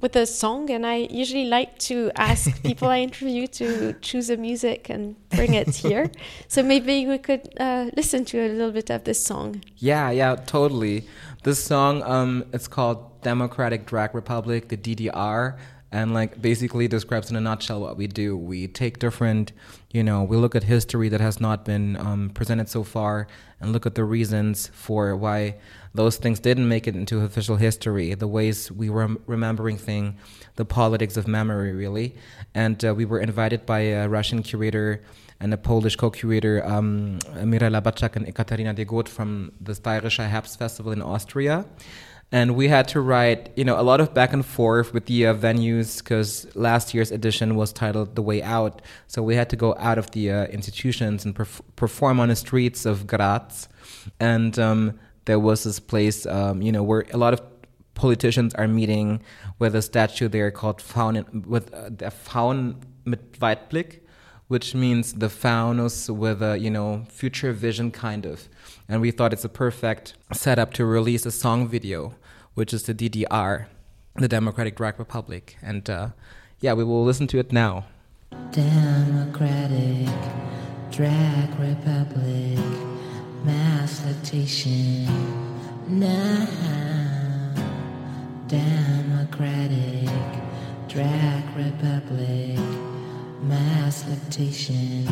with 0.00 0.16
a 0.16 0.26
song, 0.26 0.70
and 0.70 0.86
I 0.86 1.08
usually 1.10 1.46
like 1.46 1.78
to 1.90 2.10
ask 2.16 2.62
people 2.68 2.88
I 2.88 3.00
interview 3.00 3.46
to 3.46 3.94
choose 4.00 4.30
a 4.30 4.36
music 4.36 4.88
and 4.90 5.16
bring 5.30 5.54
it 5.54 5.74
here. 5.74 6.10
so 6.48 6.62
maybe 6.62 7.06
we 7.06 7.18
could 7.18 7.48
uh, 7.58 7.90
listen 7.96 8.24
to 8.26 8.38
a 8.38 8.48
little 8.48 8.72
bit 8.72 8.90
of 8.90 9.04
this 9.04 9.22
song. 9.22 9.62
Yeah, 9.76 10.10
yeah, 10.10 10.36
totally. 10.36 11.06
This 11.42 11.62
song, 11.62 12.02
um, 12.02 12.44
it's 12.52 12.68
called 12.68 13.22
Democratic 13.22 13.86
Drag 13.86 14.14
Republic, 14.14 14.68
the 14.68 14.76
DDR 14.76 15.58
and 15.92 16.14
like 16.14 16.40
basically 16.40 16.86
describes 16.86 17.30
in 17.30 17.36
a 17.36 17.40
nutshell 17.40 17.80
what 17.80 17.96
we 17.96 18.06
do. 18.06 18.36
We 18.36 18.68
take 18.68 18.98
different, 18.98 19.52
you 19.90 20.04
know, 20.04 20.22
we 20.22 20.36
look 20.36 20.54
at 20.54 20.64
history 20.64 21.08
that 21.08 21.20
has 21.20 21.40
not 21.40 21.64
been 21.64 21.96
um, 21.96 22.30
presented 22.30 22.68
so 22.68 22.84
far 22.84 23.26
and 23.60 23.72
look 23.72 23.86
at 23.86 23.96
the 23.96 24.04
reasons 24.04 24.68
for 24.72 25.16
why 25.16 25.56
those 25.92 26.16
things 26.16 26.38
didn't 26.38 26.68
make 26.68 26.86
it 26.86 26.94
into 26.94 27.20
official 27.20 27.56
history, 27.56 28.14
the 28.14 28.28
ways 28.28 28.70
we 28.70 28.88
were 28.88 29.08
remembering 29.26 29.76
things, 29.76 30.14
the 30.54 30.64
politics 30.64 31.16
of 31.16 31.26
memory, 31.26 31.72
really. 31.72 32.14
And 32.54 32.82
uh, 32.84 32.94
we 32.94 33.04
were 33.04 33.20
invited 33.20 33.66
by 33.66 33.80
a 33.80 34.08
Russian 34.08 34.42
curator 34.42 35.02
and 35.40 35.52
a 35.52 35.56
Polish 35.56 35.96
co-curator, 35.96 36.64
um, 36.64 37.18
Mirela 37.34 37.82
Baciak 37.82 38.14
and 38.14 38.28
Ekaterina 38.28 38.74
Degot 38.74 39.08
from 39.08 39.52
the 39.60 39.72
Steirische 39.72 40.28
Herbst 40.30 40.58
Festival 40.58 40.92
in 40.92 41.02
Austria 41.02 41.64
and 42.32 42.54
we 42.54 42.68
had 42.68 42.86
to 42.88 43.00
write 43.00 43.50
you 43.56 43.64
know 43.64 43.80
a 43.80 43.82
lot 43.82 44.00
of 44.00 44.14
back 44.14 44.32
and 44.32 44.44
forth 44.44 44.92
with 44.94 45.06
the 45.06 45.26
uh, 45.26 45.34
venues 45.34 45.98
because 45.98 46.46
last 46.54 46.94
year's 46.94 47.10
edition 47.10 47.56
was 47.56 47.72
titled 47.72 48.14
the 48.14 48.22
way 48.22 48.42
out. 48.42 48.82
So 49.08 49.22
we 49.22 49.34
had 49.34 49.50
to 49.50 49.56
go 49.56 49.74
out 49.78 49.98
of 49.98 50.10
the 50.12 50.30
uh, 50.30 50.44
institutions 50.46 51.24
and 51.24 51.34
perf- 51.34 51.62
perform 51.76 52.20
on 52.20 52.28
the 52.28 52.36
streets 52.36 52.86
of 52.86 53.06
graz. 53.06 53.68
And 54.18 54.58
um, 54.58 54.98
there 55.24 55.38
was 55.38 55.64
this 55.64 55.80
place 55.80 56.26
um, 56.26 56.62
you 56.62 56.72
know 56.72 56.82
where 56.82 57.04
a 57.12 57.16
lot 57.16 57.32
of 57.32 57.42
politicians 57.94 58.54
are 58.54 58.68
meeting 58.68 59.20
with 59.58 59.74
a 59.74 59.82
statue 59.82 60.28
there 60.28 60.50
called 60.50 60.80
Faun 60.80 61.44
with 61.46 61.74
uh, 61.74 61.90
the 61.90 62.10
Faun 62.10 62.76
mit 63.04 63.32
Weitblick 63.40 64.00
which 64.50 64.74
means 64.74 65.12
the 65.12 65.28
faunus 65.28 66.10
with 66.10 66.42
a 66.42 66.58
you 66.58 66.68
know 66.68 67.04
future 67.08 67.52
vision 67.52 67.92
kind 67.92 68.26
of. 68.26 68.48
And 68.88 69.00
we 69.00 69.12
thought 69.12 69.32
it's 69.32 69.44
a 69.44 69.48
perfect 69.48 70.14
setup 70.32 70.72
to 70.74 70.84
release 70.84 71.24
a 71.24 71.30
song 71.30 71.68
video 71.68 72.16
which 72.54 72.72
is 72.72 72.84
the 72.84 72.94
DDR, 72.94 73.66
the 74.16 74.28
Democratic 74.28 74.76
Drag 74.76 74.98
Republic. 74.98 75.56
And 75.62 75.88
uh, 75.88 76.08
yeah, 76.60 76.74
we 76.74 76.84
will 76.84 77.04
listen 77.04 77.26
to 77.28 77.38
it 77.38 77.52
now. 77.52 77.86
Democratic 78.52 80.08
Drag 80.90 81.58
Republic, 81.58 82.58
mass 83.44 84.04
lactation 84.04 85.06
now. 85.86 86.46
Democratic 88.48 90.08
Drag 90.88 91.44
Republic, 91.56 92.58
mass 93.42 94.04
lactation 94.08 95.04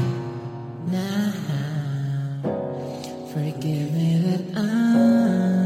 now. 0.91 1.33
Forgive 3.33 3.93
me 3.95 4.19
that 4.25 4.59
I'm. 4.59 5.58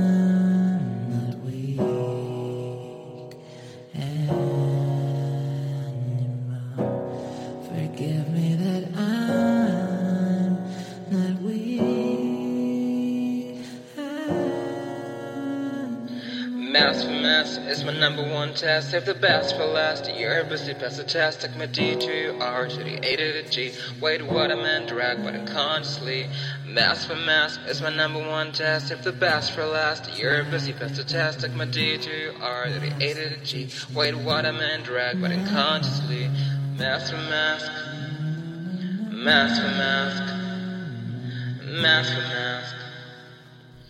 Test. 18.52 18.90
Save 18.90 19.04
the 19.04 19.14
best 19.14 19.56
for 19.56 19.64
last. 19.64 20.10
You're 20.14 20.44
busy 20.44 20.74
past 20.74 20.96
the 20.96 21.04
test. 21.04 21.40
Take 21.40 21.56
my 21.56 21.66
D 21.66 21.96
to 21.96 22.38
R 22.40 22.68
to 22.68 22.76
the 22.76 22.96
A 22.96 23.16
to 23.16 23.42
the 23.42 23.50
G. 23.50 23.72
Wait, 24.00 24.22
what 24.22 24.52
I 24.52 24.54
meant, 24.54 24.88
drag, 24.88 25.22
but 25.24 25.34
unconsciously. 25.34 26.26
Mass 26.66 27.04
for 27.06 27.16
mass 27.16 27.58
is 27.66 27.82
my 27.82 27.94
number 27.94 28.20
one 28.20 28.52
test. 28.52 28.88
Save 28.88 29.02
the 29.02 29.12
best 29.12 29.52
for 29.52 29.64
last. 29.64 30.18
You're 30.18 30.44
busy 30.44 30.72
past 30.72 30.96
the 30.96 31.04
test. 31.04 31.40
Take 31.40 31.54
my 31.54 31.64
D 31.64 31.98
to 31.98 32.34
R 32.40 32.66
to 32.66 32.78
the 32.78 32.94
A 33.04 33.14
to 33.14 33.36
the 33.36 33.44
G. 33.44 33.68
Wait, 33.94 34.14
what 34.14 34.46
I 34.46 34.50
meant, 34.52 34.84
drag, 34.84 35.20
but 35.20 35.32
unconsciously. 35.32 36.30
Mask 36.76 37.10
for 37.10 37.16
mask. 37.16 37.70
Mask 39.10 39.62
for 39.62 39.68
mask. 39.68 40.34
Mask 41.64 42.12
for 42.12 42.20
mask. 42.20 42.81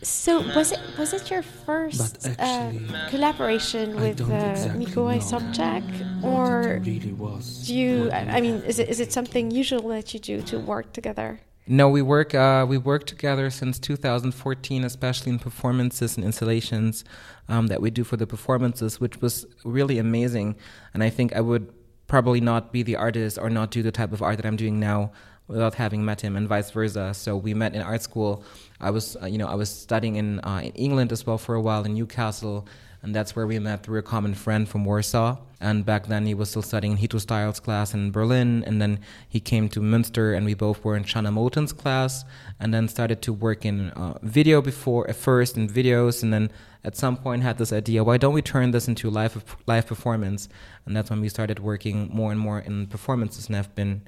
So 0.03 0.41
was 0.57 0.73
it 0.73 0.81
was 0.99 1.13
it 1.13 1.31
your 1.31 1.43
first 1.43 2.27
uh, 2.27 2.35
actually, 2.39 2.95
uh, 2.95 3.09
collaboration 3.09 3.95
with 3.95 4.21
uh, 4.21 4.35
exactly 4.35 4.87
Mikołaj 4.87 5.23
Sobczak, 5.23 6.25
or 6.25 6.81
really 6.85 6.99
do 6.99 7.75
you? 7.75 8.11
I, 8.11 8.39
I 8.39 8.41
mean, 8.41 8.57
is 8.67 8.81
it 8.81 8.89
is 8.89 8.99
it 8.99 9.13
something 9.13 9.53
usual 9.53 9.89
that 9.91 10.13
you 10.13 10.19
do 10.19 10.43
to 10.43 10.59
work 10.59 10.93
together? 10.93 11.41
No, 11.69 11.89
we 11.89 12.03
work 12.03 12.35
uh, 12.35 12.67
we 12.69 12.79
work 12.79 13.07
together 13.07 13.49
since 13.49 13.79
2014, 13.79 14.83
especially 14.83 15.31
in 15.31 15.39
performances 15.39 16.17
and 16.17 16.27
installations 16.27 17.05
um, 17.49 17.69
that 17.69 17.81
we 17.81 17.91
do 17.91 18.03
for 18.03 18.17
the 18.17 18.27
performances, 18.27 19.01
which 19.01 19.21
was 19.21 19.47
really 19.65 19.99
amazing. 19.99 20.57
And 20.95 21.05
I 21.05 21.11
think 21.11 21.33
I 21.37 21.41
would 21.41 21.73
probably 22.09 22.41
not 22.41 22.73
be 22.73 22.83
the 22.83 22.97
artist 22.97 23.39
or 23.39 23.49
not 23.49 23.71
do 23.71 23.83
the 23.83 23.93
type 23.93 24.13
of 24.13 24.21
art 24.21 24.37
that 24.39 24.47
I'm 24.47 24.57
doing 24.57 24.81
now 24.81 25.13
without 25.49 25.75
having 25.75 26.05
met 26.05 26.21
him, 26.21 26.37
and 26.37 26.49
vice 26.49 26.71
versa. 26.71 27.13
So 27.15 27.37
we 27.37 27.55
met 27.55 27.75
in 27.75 27.83
art 27.83 28.03
school. 28.03 28.45
I 28.81 28.91
was, 28.91 29.17
uh, 29.23 29.27
you 29.27 29.39
know, 29.39 29.47
I 29.47 29.55
was 29.55 29.71
studying 29.71 30.17
in 30.17 30.41
uh, 30.41 30.61
in 30.63 30.73
England 30.73 31.13
as 31.13 31.27
well 31.27 31.39
for 31.39 31.55
a 31.55 31.61
while 31.61 31.85
in 31.85 31.95
Newcastle, 31.95 32.67
and 33.03 33.15
that's 33.15 33.35
where 33.35 33.47
we 33.47 33.59
met 33.59 33.83
through 33.83 33.99
a 33.99 34.03
common 34.03 34.35
friend 34.35 34.69
from 34.69 34.85
Warsaw. 34.85 35.37
And 35.61 35.87
back 35.87 36.07
then 36.07 36.27
he 36.27 36.35
was 36.35 36.51
still 36.51 36.63
studying 36.63 36.97
Hito 36.97 37.19
Steyerl's 37.19 37.61
class 37.61 37.95
in 37.95 38.11
Berlin, 38.11 38.65
and 38.67 38.83
then 38.83 38.99
he 39.29 39.39
came 39.39 39.69
to 39.69 39.81
Münster, 39.81 40.37
and 40.37 40.45
we 40.45 40.55
both 40.55 40.85
were 40.85 40.97
in 40.97 41.05
Shana 41.05 41.33
Moulton's 41.33 41.73
class, 41.73 42.25
and 42.59 42.75
then 42.75 42.89
started 42.89 43.23
to 43.23 43.33
work 43.33 43.65
in 43.65 43.91
uh, 43.91 44.19
video 44.23 44.61
before 44.61 45.09
at 45.09 45.15
first 45.15 45.57
in 45.57 45.69
videos, 45.69 46.23
and 46.23 46.33
then 46.33 46.51
at 46.85 46.97
some 46.97 47.17
point 47.17 47.45
had 47.45 47.59
this 47.59 47.73
idea, 47.73 48.03
why 48.03 48.19
don't 48.19 48.35
we 48.35 48.43
turn 48.43 48.73
this 48.73 48.89
into 48.89 49.09
live 49.09 49.45
live 49.67 49.87
performance? 49.87 50.49
And 50.85 50.97
that's 50.97 51.11
when 51.11 51.21
we 51.21 51.29
started 51.29 51.61
working 51.61 52.11
more 52.13 52.33
and 52.33 52.41
more 52.41 52.59
in 52.59 52.89
performances, 52.89 53.47
and 53.47 53.55
have 53.55 53.73
been 53.77 54.03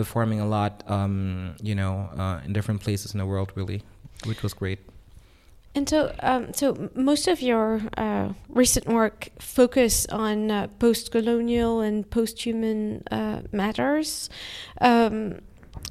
performing 0.00 0.40
a 0.40 0.48
lot, 0.58 0.72
um, 0.96 1.54
you 1.68 1.74
know, 1.74 1.94
uh, 2.22 2.46
in 2.46 2.52
different 2.54 2.80
places 2.80 3.12
in 3.14 3.18
the 3.18 3.26
world, 3.26 3.52
really, 3.54 3.82
which 4.24 4.42
was 4.42 4.54
great. 4.54 4.78
And 5.74 5.86
so, 5.88 5.98
um, 6.30 6.52
so 6.54 6.90
most 6.94 7.28
of 7.28 7.42
your 7.42 7.82
uh, 7.98 8.32
recent 8.48 8.86
work 8.88 9.28
focus 9.38 10.06
on 10.06 10.50
uh, 10.50 10.68
post-colonial 10.78 11.80
and 11.80 12.10
post-human 12.10 13.02
uh, 13.10 13.42
matters. 13.52 14.30
Um, 14.80 15.40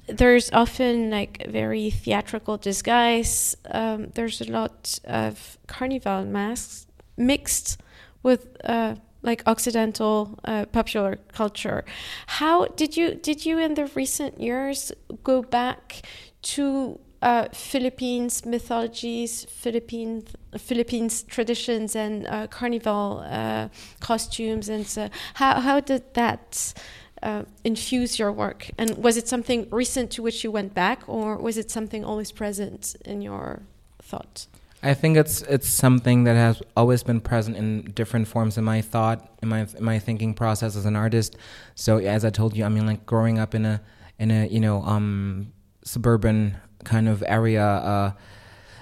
there's 0.08 0.52
often 0.52 1.12
like 1.12 1.46
very 1.48 1.92
theatrical 1.92 2.58
disguise. 2.58 3.56
Um, 3.72 4.00
there's 4.16 4.42
a 4.42 4.52
lot 4.52 5.00
of 5.06 5.58
carnival 5.68 6.26
masks 6.26 6.88
mixed 7.16 7.80
with 8.24 8.42
uh, 8.64 8.96
like 9.22 9.44
Occidental 9.46 10.40
uh, 10.46 10.66
popular 10.66 11.18
culture. 11.34 11.84
How 12.28 12.68
did 12.68 12.96
you 12.96 13.16
did 13.16 13.46
you 13.46 13.60
in 13.60 13.74
the 13.74 13.86
recent 13.96 14.40
years 14.40 14.92
go 15.24 15.42
back 15.42 16.02
to 16.42 17.00
uh, 17.22 17.48
Philippines 17.52 18.46
mythologies, 18.46 19.46
Philippines 19.46 20.24
Philippines 20.58 21.24
traditions, 21.24 21.96
and 21.96 22.26
uh, 22.28 22.48
carnival 22.48 23.24
uh, 23.26 23.68
costumes, 24.00 24.70
and 24.70 24.88
so 24.88 25.10
how 25.36 25.60
how 25.60 25.80
did 25.80 26.14
that? 26.14 26.74
Uh, 27.22 27.44
infuse 27.66 28.18
your 28.18 28.32
work, 28.32 28.72
and 28.78 28.98
was 28.98 29.18
it 29.18 29.28
something 29.28 29.68
recent 29.72 30.10
to 30.10 30.24
which 30.24 30.42
you 30.42 30.50
went 30.50 30.74
back, 30.74 31.04
or 31.06 31.36
was 31.36 31.58
it 31.58 31.70
something 31.70 32.06
always 32.06 32.32
present 32.32 32.96
in 33.04 33.22
your 33.22 33.64
thought? 34.02 34.48
I 34.82 34.94
think 34.94 35.18
it's 35.18 35.42
it's 35.42 35.68
something 35.68 36.24
that 36.24 36.36
has 36.36 36.62
always 36.78 37.04
been 37.04 37.20
present 37.20 37.58
in 37.58 37.92
different 37.92 38.28
forms 38.28 38.58
in 38.58 38.64
my 38.64 38.82
thought, 38.82 39.30
in 39.44 39.50
my 39.50 39.68
in 39.78 39.84
my 39.84 40.00
thinking 40.00 40.34
process 40.34 40.76
as 40.76 40.86
an 40.86 40.96
artist. 40.96 41.36
So 41.76 41.98
as 41.98 42.24
I 42.24 42.30
told 42.30 42.56
you, 42.56 42.64
I 42.64 42.70
mean, 42.70 42.86
like 42.86 43.06
growing 43.06 43.40
up 43.40 43.54
in 43.54 43.66
a 43.66 43.82
in 44.20 44.32
a 44.32 44.48
you 44.48 44.60
know 44.60 44.82
um, 44.84 45.52
suburban 45.84 46.58
kind 46.86 47.10
of 47.10 47.24
area, 47.28 47.66
uh, 47.66 48.12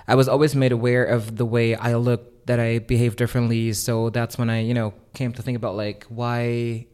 I 0.08 0.16
was 0.16 0.28
always 0.28 0.56
made 0.56 0.72
aware 0.72 1.04
of 1.04 1.38
the 1.38 1.46
way 1.46 1.74
I 1.76 1.96
look, 1.96 2.46
that 2.46 2.60
I 2.60 2.80
behave 2.80 3.16
differently. 3.16 3.74
So 3.74 4.12
that's 4.12 4.38
when 4.38 4.52
I 4.52 4.62
you 4.62 4.76
know 4.76 4.94
came 5.16 5.34
to 5.34 5.42
think 5.42 5.58
about 5.58 5.76
like 5.76 6.06
why 6.10 6.86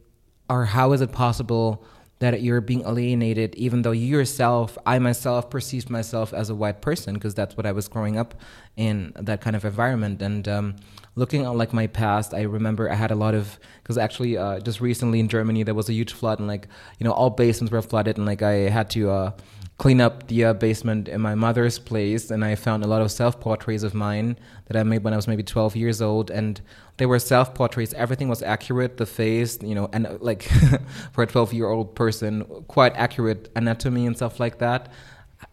or 0.49 0.65
how 0.65 0.93
is 0.93 1.01
it 1.01 1.11
possible 1.11 1.85
that 2.23 2.41
you're 2.41 2.61
being 2.61 2.81
alienated, 2.85 3.53
even 3.55 3.81
though 3.81 3.91
you 3.91 4.07
yourself, 4.07 4.77
I 4.85 4.97
myself, 4.99 5.49
perceived 5.49 5.89
myself 5.89 6.33
as 6.33 6.49
a 6.49 6.55
white 6.55 6.81
person 6.81 7.15
because 7.15 7.33
that's 7.33 7.57
what 7.57 7.65
I 7.65 7.73
was 7.73 7.89
growing 7.89 8.17
up 8.17 8.33
in 8.77 9.11
that 9.19 9.41
kind 9.41 9.55
of 9.55 9.65
environment. 9.65 10.21
And 10.21 10.47
um, 10.47 10.75
looking 11.15 11.45
at 11.45 11.55
like 11.55 11.73
my 11.73 11.87
past, 11.87 12.33
I 12.33 12.43
remember 12.43 12.89
I 12.89 12.95
had 12.95 13.11
a 13.11 13.15
lot 13.15 13.35
of 13.35 13.59
because 13.81 13.97
actually 13.97 14.37
uh, 14.37 14.59
just 14.61 14.79
recently 14.79 15.19
in 15.19 15.27
Germany 15.27 15.63
there 15.63 15.73
was 15.73 15.89
a 15.89 15.93
huge 15.93 16.13
flood 16.13 16.39
and 16.39 16.47
like 16.47 16.69
you 16.97 17.03
know 17.03 17.11
all 17.11 17.29
basins 17.29 17.71
were 17.71 17.81
flooded 17.81 18.17
and 18.17 18.25
like 18.25 18.41
I 18.41 18.69
had 18.69 18.89
to. 18.91 19.11
Uh, 19.11 19.31
clean 19.77 19.99
up 19.99 20.27
the 20.27 20.45
uh, 20.45 20.53
basement 20.53 21.07
in 21.07 21.21
my 21.21 21.35
mother's 21.35 21.79
place, 21.79 22.29
and 22.29 22.45
I 22.45 22.55
found 22.55 22.83
a 22.83 22.87
lot 22.87 23.01
of 23.01 23.11
self 23.11 23.39
portraits 23.39 23.83
of 23.83 23.93
mine 23.93 24.37
that 24.67 24.77
I 24.77 24.83
made 24.83 25.03
when 25.03 25.13
I 25.13 25.15
was 25.15 25.27
maybe 25.27 25.43
12 25.43 25.75
years 25.75 26.01
old, 26.01 26.29
and 26.29 26.61
they 26.97 27.05
were 27.05 27.19
self 27.19 27.53
portraits. 27.53 27.93
Everything 27.93 28.29
was 28.29 28.41
accurate, 28.41 28.97
the 28.97 29.05
face, 29.05 29.57
you 29.61 29.75
know, 29.75 29.89
and 29.91 30.05
uh, 30.07 30.17
like 30.19 30.43
for 31.11 31.23
a 31.23 31.27
12 31.27 31.53
year 31.53 31.67
old 31.67 31.95
person, 31.95 32.43
quite 32.67 32.95
accurate 32.95 33.49
anatomy 33.55 34.05
and 34.05 34.15
stuff 34.15 34.39
like 34.39 34.59
that, 34.59 34.91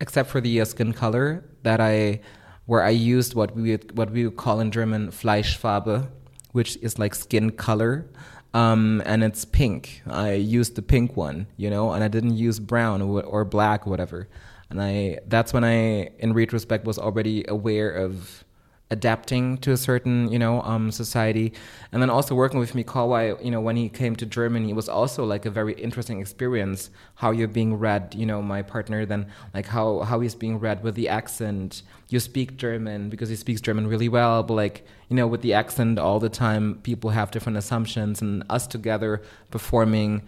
except 0.00 0.28
for 0.28 0.40
the 0.40 0.60
uh, 0.60 0.64
skin 0.64 0.92
color 0.92 1.44
that 1.62 1.80
I, 1.80 2.20
where 2.66 2.82
I 2.82 2.90
used 2.90 3.34
what 3.34 3.56
we 3.56 3.72
would, 3.72 3.96
what 3.96 4.10
we 4.10 4.26
would 4.26 4.36
call 4.36 4.60
in 4.60 4.70
German 4.70 5.10
Fleischfarbe, 5.10 6.08
which 6.52 6.76
is 6.82 6.98
like 6.98 7.14
skin 7.14 7.50
color. 7.50 8.06
Um, 8.52 9.02
and 9.06 9.22
it's 9.22 9.44
pink. 9.44 10.02
I 10.06 10.32
used 10.32 10.74
the 10.74 10.82
pink 10.82 11.16
one, 11.16 11.46
you 11.56 11.70
know, 11.70 11.92
and 11.92 12.02
I 12.02 12.08
didn't 12.08 12.36
use 12.36 12.58
brown 12.58 13.00
or, 13.00 13.22
or 13.22 13.44
black 13.44 13.86
or 13.86 13.90
whatever. 13.90 14.28
And 14.70 14.80
I 14.80 15.18
that's 15.26 15.52
when 15.52 15.64
I, 15.64 16.10
in 16.18 16.32
retrospect, 16.32 16.84
was 16.84 16.98
already 16.98 17.44
aware 17.48 17.90
of 17.90 18.44
adapting 18.90 19.56
to 19.58 19.70
a 19.70 19.76
certain 19.76 20.30
you 20.32 20.38
know 20.38 20.62
um, 20.62 20.90
society. 20.90 21.52
And 21.92 22.02
then 22.02 22.10
also 22.10 22.34
working 22.34 22.58
with 22.58 22.72
Mikołaj 22.72 23.44
you 23.44 23.50
know 23.50 23.60
when 23.60 23.76
he 23.76 23.88
came 23.88 24.16
to 24.16 24.26
Germany 24.26 24.70
it 24.70 24.76
was 24.76 24.88
also 24.88 25.24
like 25.24 25.46
a 25.46 25.50
very 25.50 25.74
interesting 25.74 26.20
experience 26.20 26.90
how 27.14 27.30
you're 27.30 27.48
being 27.48 27.74
read 27.74 28.14
you 28.16 28.26
know 28.26 28.42
my 28.42 28.62
partner 28.62 29.06
then 29.06 29.26
like 29.54 29.66
how 29.66 30.00
how 30.00 30.20
he's 30.20 30.34
being 30.34 30.58
read 30.58 30.82
with 30.82 30.94
the 30.94 31.08
accent. 31.08 31.82
You 32.08 32.18
speak 32.18 32.56
German 32.56 33.08
because 33.08 33.28
he 33.28 33.36
speaks 33.36 33.60
German 33.60 33.86
really 33.86 34.08
well 34.08 34.42
but 34.42 34.54
like 34.54 34.86
you 35.08 35.16
know 35.16 35.26
with 35.26 35.42
the 35.42 35.54
accent 35.54 35.98
all 35.98 36.18
the 36.18 36.28
time 36.28 36.80
people 36.82 37.10
have 37.10 37.30
different 37.30 37.58
assumptions 37.58 38.20
and 38.20 38.42
us 38.50 38.66
together 38.66 39.22
performing 39.50 40.22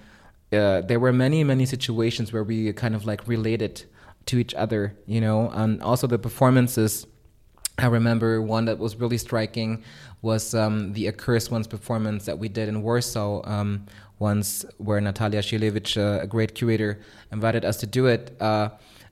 uh, 0.52 0.82
there 0.82 1.00
were 1.00 1.12
many 1.12 1.42
many 1.42 1.66
situations 1.66 2.32
where 2.32 2.44
we 2.44 2.72
kind 2.74 2.94
of 2.94 3.06
like 3.06 3.26
related 3.26 3.84
to 4.26 4.38
each 4.38 4.54
other 4.54 4.96
you 5.06 5.20
know? 5.20 5.50
And 5.50 5.82
also 5.82 6.06
the 6.06 6.18
performances 6.18 7.06
I 7.82 7.86
remember 7.86 8.40
one 8.40 8.66
that 8.66 8.78
was 8.78 8.94
really 8.94 9.18
striking 9.18 9.82
was 10.22 10.54
um, 10.54 10.92
the 10.92 11.08
Accursed 11.08 11.50
Ones 11.50 11.66
performance 11.66 12.24
that 12.26 12.38
we 12.38 12.48
did 12.48 12.68
in 12.68 12.80
Warsaw 12.80 13.42
um, 13.44 13.86
once, 14.20 14.64
where 14.78 15.00
Natalia 15.00 15.40
Sielewicz, 15.40 15.96
uh, 15.96 16.22
a 16.22 16.26
great 16.28 16.54
curator, 16.54 17.00
invited 17.32 17.64
us 17.64 17.78
to 17.78 17.86
do 17.86 18.06
it. 18.06 18.36
Uh, 18.40 18.68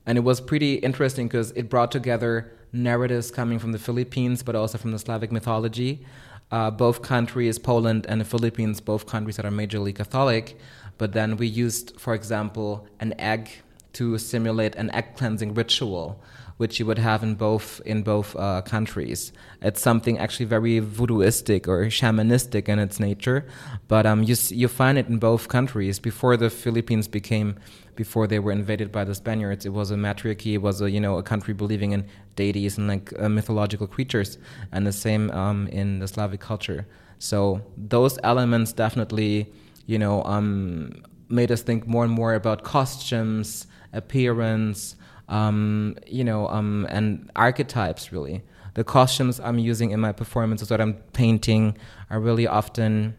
and 0.06 0.16
it 0.16 0.20
was 0.20 0.40
pretty 0.40 0.74
interesting 0.74 1.26
because 1.26 1.50
it 1.52 1.68
brought 1.68 1.90
together 1.90 2.52
narratives 2.72 3.32
coming 3.32 3.58
from 3.58 3.72
the 3.72 3.78
Philippines, 3.78 4.44
but 4.44 4.54
also 4.54 4.78
from 4.78 4.92
the 4.92 5.00
Slavic 5.00 5.32
mythology. 5.32 6.06
Uh, 6.52 6.70
both 6.70 7.02
countries, 7.02 7.58
Poland 7.58 8.06
and 8.08 8.20
the 8.20 8.24
Philippines, 8.24 8.80
both 8.80 9.04
countries 9.06 9.36
that 9.36 9.44
are 9.44 9.50
majorly 9.50 9.94
Catholic. 9.94 10.56
But 10.96 11.12
then 11.12 11.36
we 11.36 11.48
used, 11.48 11.98
for 11.98 12.14
example, 12.14 12.86
an 13.00 13.18
egg 13.18 13.50
to 13.94 14.16
simulate 14.18 14.76
an 14.76 14.90
egg 14.94 15.16
cleansing 15.16 15.54
ritual 15.54 16.22
which 16.60 16.78
you 16.78 16.84
would 16.84 16.98
have 16.98 17.22
in 17.22 17.34
both 17.36 17.80
in 17.86 18.02
both 18.02 18.36
uh, 18.36 18.60
countries. 18.60 19.32
It's 19.62 19.80
something 19.80 20.18
actually 20.18 20.44
very 20.44 20.78
voodooistic 20.78 21.66
or 21.66 21.86
shamanistic 21.86 22.68
in 22.68 22.78
its 22.78 23.00
nature, 23.00 23.46
but 23.88 24.04
um, 24.04 24.22
you 24.24 24.36
you 24.50 24.68
find 24.68 24.98
it 24.98 25.06
in 25.08 25.16
both 25.18 25.48
countries. 25.48 25.98
Before 25.98 26.36
the 26.36 26.50
Philippines 26.50 27.08
became, 27.08 27.56
before 27.96 28.26
they 28.26 28.38
were 28.38 28.52
invaded 28.52 28.92
by 28.92 29.04
the 29.04 29.14
Spaniards, 29.14 29.64
it 29.64 29.72
was 29.72 29.90
a 29.90 29.96
matriarchy. 29.96 30.52
It 30.52 30.62
was 30.68 30.82
a 30.82 30.90
you 30.90 31.00
know 31.00 31.16
a 31.16 31.22
country 31.22 31.54
believing 31.54 31.92
in 31.92 32.04
deities 32.36 32.76
and 32.76 32.86
like 32.88 33.10
uh, 33.18 33.30
mythological 33.30 33.86
creatures, 33.86 34.36
and 34.70 34.86
the 34.86 34.92
same 34.92 35.30
um, 35.30 35.66
in 35.68 36.00
the 36.00 36.08
Slavic 36.08 36.40
culture. 36.40 36.86
So 37.18 37.62
those 37.78 38.18
elements 38.22 38.74
definitely, 38.74 39.50
you 39.86 39.98
know, 39.98 40.22
um, 40.24 41.02
made 41.30 41.50
us 41.50 41.62
think 41.62 41.86
more 41.86 42.04
and 42.04 42.12
more 42.12 42.34
about 42.34 42.64
costumes, 42.64 43.66
appearance, 43.94 44.96
um, 45.30 45.96
you 46.06 46.24
know, 46.24 46.48
um, 46.48 46.86
and 46.90 47.30
archetypes 47.34 48.12
really. 48.12 48.42
The 48.74 48.84
costumes 48.84 49.40
I'm 49.40 49.58
using 49.58 49.90
in 49.90 50.00
my 50.00 50.12
performances 50.12 50.68
that 50.68 50.80
I'm 50.80 50.94
painting 51.12 51.76
are 52.08 52.20
really 52.20 52.46
often 52.46 53.16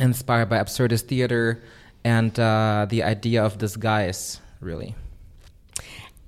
inspired 0.00 0.48
by 0.48 0.58
absurdist 0.58 1.02
theater 1.02 1.62
and 2.04 2.38
uh, 2.40 2.86
the 2.88 3.02
idea 3.02 3.44
of 3.44 3.58
disguise, 3.58 4.40
really. 4.60 4.94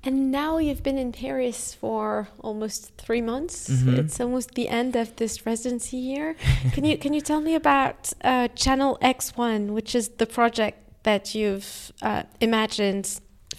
And 0.05 0.31
now 0.31 0.57
you've 0.57 0.83
been 0.83 0.97
in 0.97 1.13
Paris 1.13 1.73
for 1.73 2.27
almost 2.39 2.91
three 2.97 3.21
months. 3.21 3.69
Mm 3.69 3.75
-hmm. 3.77 3.99
It's 3.99 4.19
almost 4.19 4.49
the 4.53 4.67
end 4.67 4.95
of 4.95 5.15
this 5.15 5.45
residency 5.45 5.97
year. 5.97 6.35
can 6.75 6.85
you 6.85 6.97
can 6.97 7.13
you 7.13 7.21
tell 7.21 7.41
me 7.41 7.55
about 7.55 7.95
uh, 8.23 8.47
Channel 8.55 8.97
X 9.01 9.33
One, 9.37 9.73
which 9.73 9.95
is 9.95 10.09
the 10.17 10.25
project 10.25 10.77
that 11.03 11.33
you've 11.33 11.93
uh, 12.01 12.23
imagined 12.39 13.05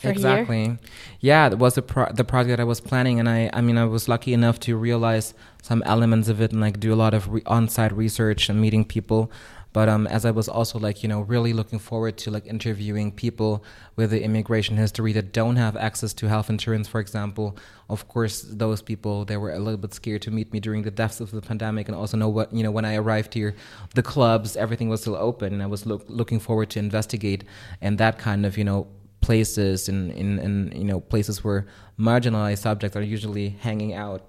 exactly. 0.02 0.64
Here? 0.64 0.78
Yeah, 1.20 1.46
it 1.46 1.58
was 1.58 1.74
the 1.74 1.82
pro- 1.82 2.12
the 2.12 2.24
project 2.24 2.60
I 2.60 2.64
was 2.64 2.80
planning, 2.80 3.20
and 3.20 3.28
I 3.28 3.50
I 3.52 3.60
mean 3.60 3.78
I 3.78 3.84
was 3.84 4.08
lucky 4.08 4.32
enough 4.32 4.58
to 4.60 4.76
realize 4.76 5.34
some 5.62 5.82
elements 5.86 6.28
of 6.28 6.40
it 6.40 6.52
and 6.52 6.60
like 6.60 6.80
do 6.80 6.92
a 6.92 6.96
lot 6.96 7.14
of 7.14 7.28
re- 7.28 7.42
on-site 7.46 7.92
research 7.92 8.48
and 8.48 8.60
meeting 8.60 8.84
people. 8.84 9.30
But 9.72 9.88
um, 9.88 10.06
as 10.06 10.24
I 10.24 10.30
was 10.30 10.48
also 10.48 10.78
like 10.78 11.02
you 11.02 11.08
know 11.08 11.22
really 11.22 11.52
looking 11.52 11.80
forward 11.80 12.16
to 12.18 12.30
like 12.30 12.46
interviewing 12.46 13.10
people 13.10 13.64
with 13.96 14.10
the 14.10 14.22
immigration 14.22 14.76
history 14.76 15.12
that 15.14 15.32
don't 15.32 15.56
have 15.56 15.76
access 15.76 16.12
to 16.14 16.28
health 16.28 16.48
insurance, 16.48 16.86
for 16.86 17.00
example. 17.00 17.56
Of 17.88 18.06
course, 18.06 18.42
those 18.42 18.80
people 18.82 19.24
they 19.24 19.36
were 19.36 19.52
a 19.52 19.58
little 19.58 19.76
bit 19.76 19.92
scared 19.92 20.22
to 20.22 20.30
meet 20.30 20.52
me 20.52 20.60
during 20.60 20.82
the 20.82 20.92
depths 20.92 21.20
of 21.20 21.32
the 21.32 21.40
pandemic, 21.42 21.88
and 21.88 21.96
also 21.96 22.16
know 22.16 22.28
what 22.28 22.52
you 22.52 22.62
know 22.62 22.70
when 22.70 22.84
I 22.84 22.94
arrived 22.94 23.34
here, 23.34 23.56
the 23.94 24.02
clubs 24.02 24.56
everything 24.56 24.88
was 24.88 25.00
still 25.00 25.16
open, 25.16 25.52
and 25.52 25.62
I 25.62 25.66
was 25.66 25.86
look, 25.86 26.04
looking 26.08 26.38
forward 26.38 26.70
to 26.70 26.78
investigate 26.78 27.42
and 27.80 27.98
that 27.98 28.18
kind 28.18 28.46
of 28.46 28.56
you 28.56 28.64
know 28.64 28.86
places 29.24 29.88
in, 29.88 30.10
in, 30.10 30.38
in, 30.38 30.72
you 30.76 30.84
know 30.84 31.00
places 31.00 31.42
where 31.42 31.66
marginalized 31.98 32.58
subjects 32.58 32.94
are 32.96 33.02
usually 33.16 33.48
hanging 33.66 33.94
out. 33.94 34.20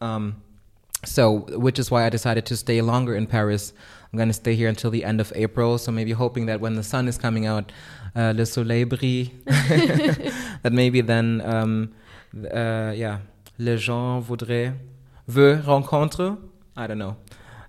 Um, 0.00 0.42
so, 1.04 1.24
which 1.66 1.78
is 1.80 1.90
why 1.90 2.06
I 2.06 2.10
decided 2.10 2.46
to 2.46 2.56
stay 2.56 2.80
longer 2.80 3.16
in 3.16 3.26
Paris. 3.26 3.72
I'm 4.12 4.16
going 4.16 4.28
to 4.28 4.40
stay 4.44 4.54
here 4.54 4.68
until 4.68 4.90
the 4.92 5.04
end 5.04 5.20
of 5.20 5.32
April. 5.34 5.76
So 5.78 5.90
maybe 5.90 6.12
hoping 6.12 6.46
that 6.46 6.60
when 6.60 6.74
the 6.74 6.84
sun 6.84 7.08
is 7.08 7.18
coming 7.18 7.44
out, 7.46 7.72
uh, 8.14 8.32
le 8.36 8.46
soleil 8.46 8.86
brille, 8.86 9.26
that 10.62 10.72
maybe 10.72 11.00
then, 11.00 11.42
um, 11.44 11.92
uh, 12.54 12.92
yeah, 12.94 13.18
les 13.58 13.78
gens 13.78 14.24
voudraient, 14.24 14.74
veut 15.26 15.60
rencontre. 15.66 16.38
I 16.76 16.86
don't 16.86 16.98
know 16.98 17.16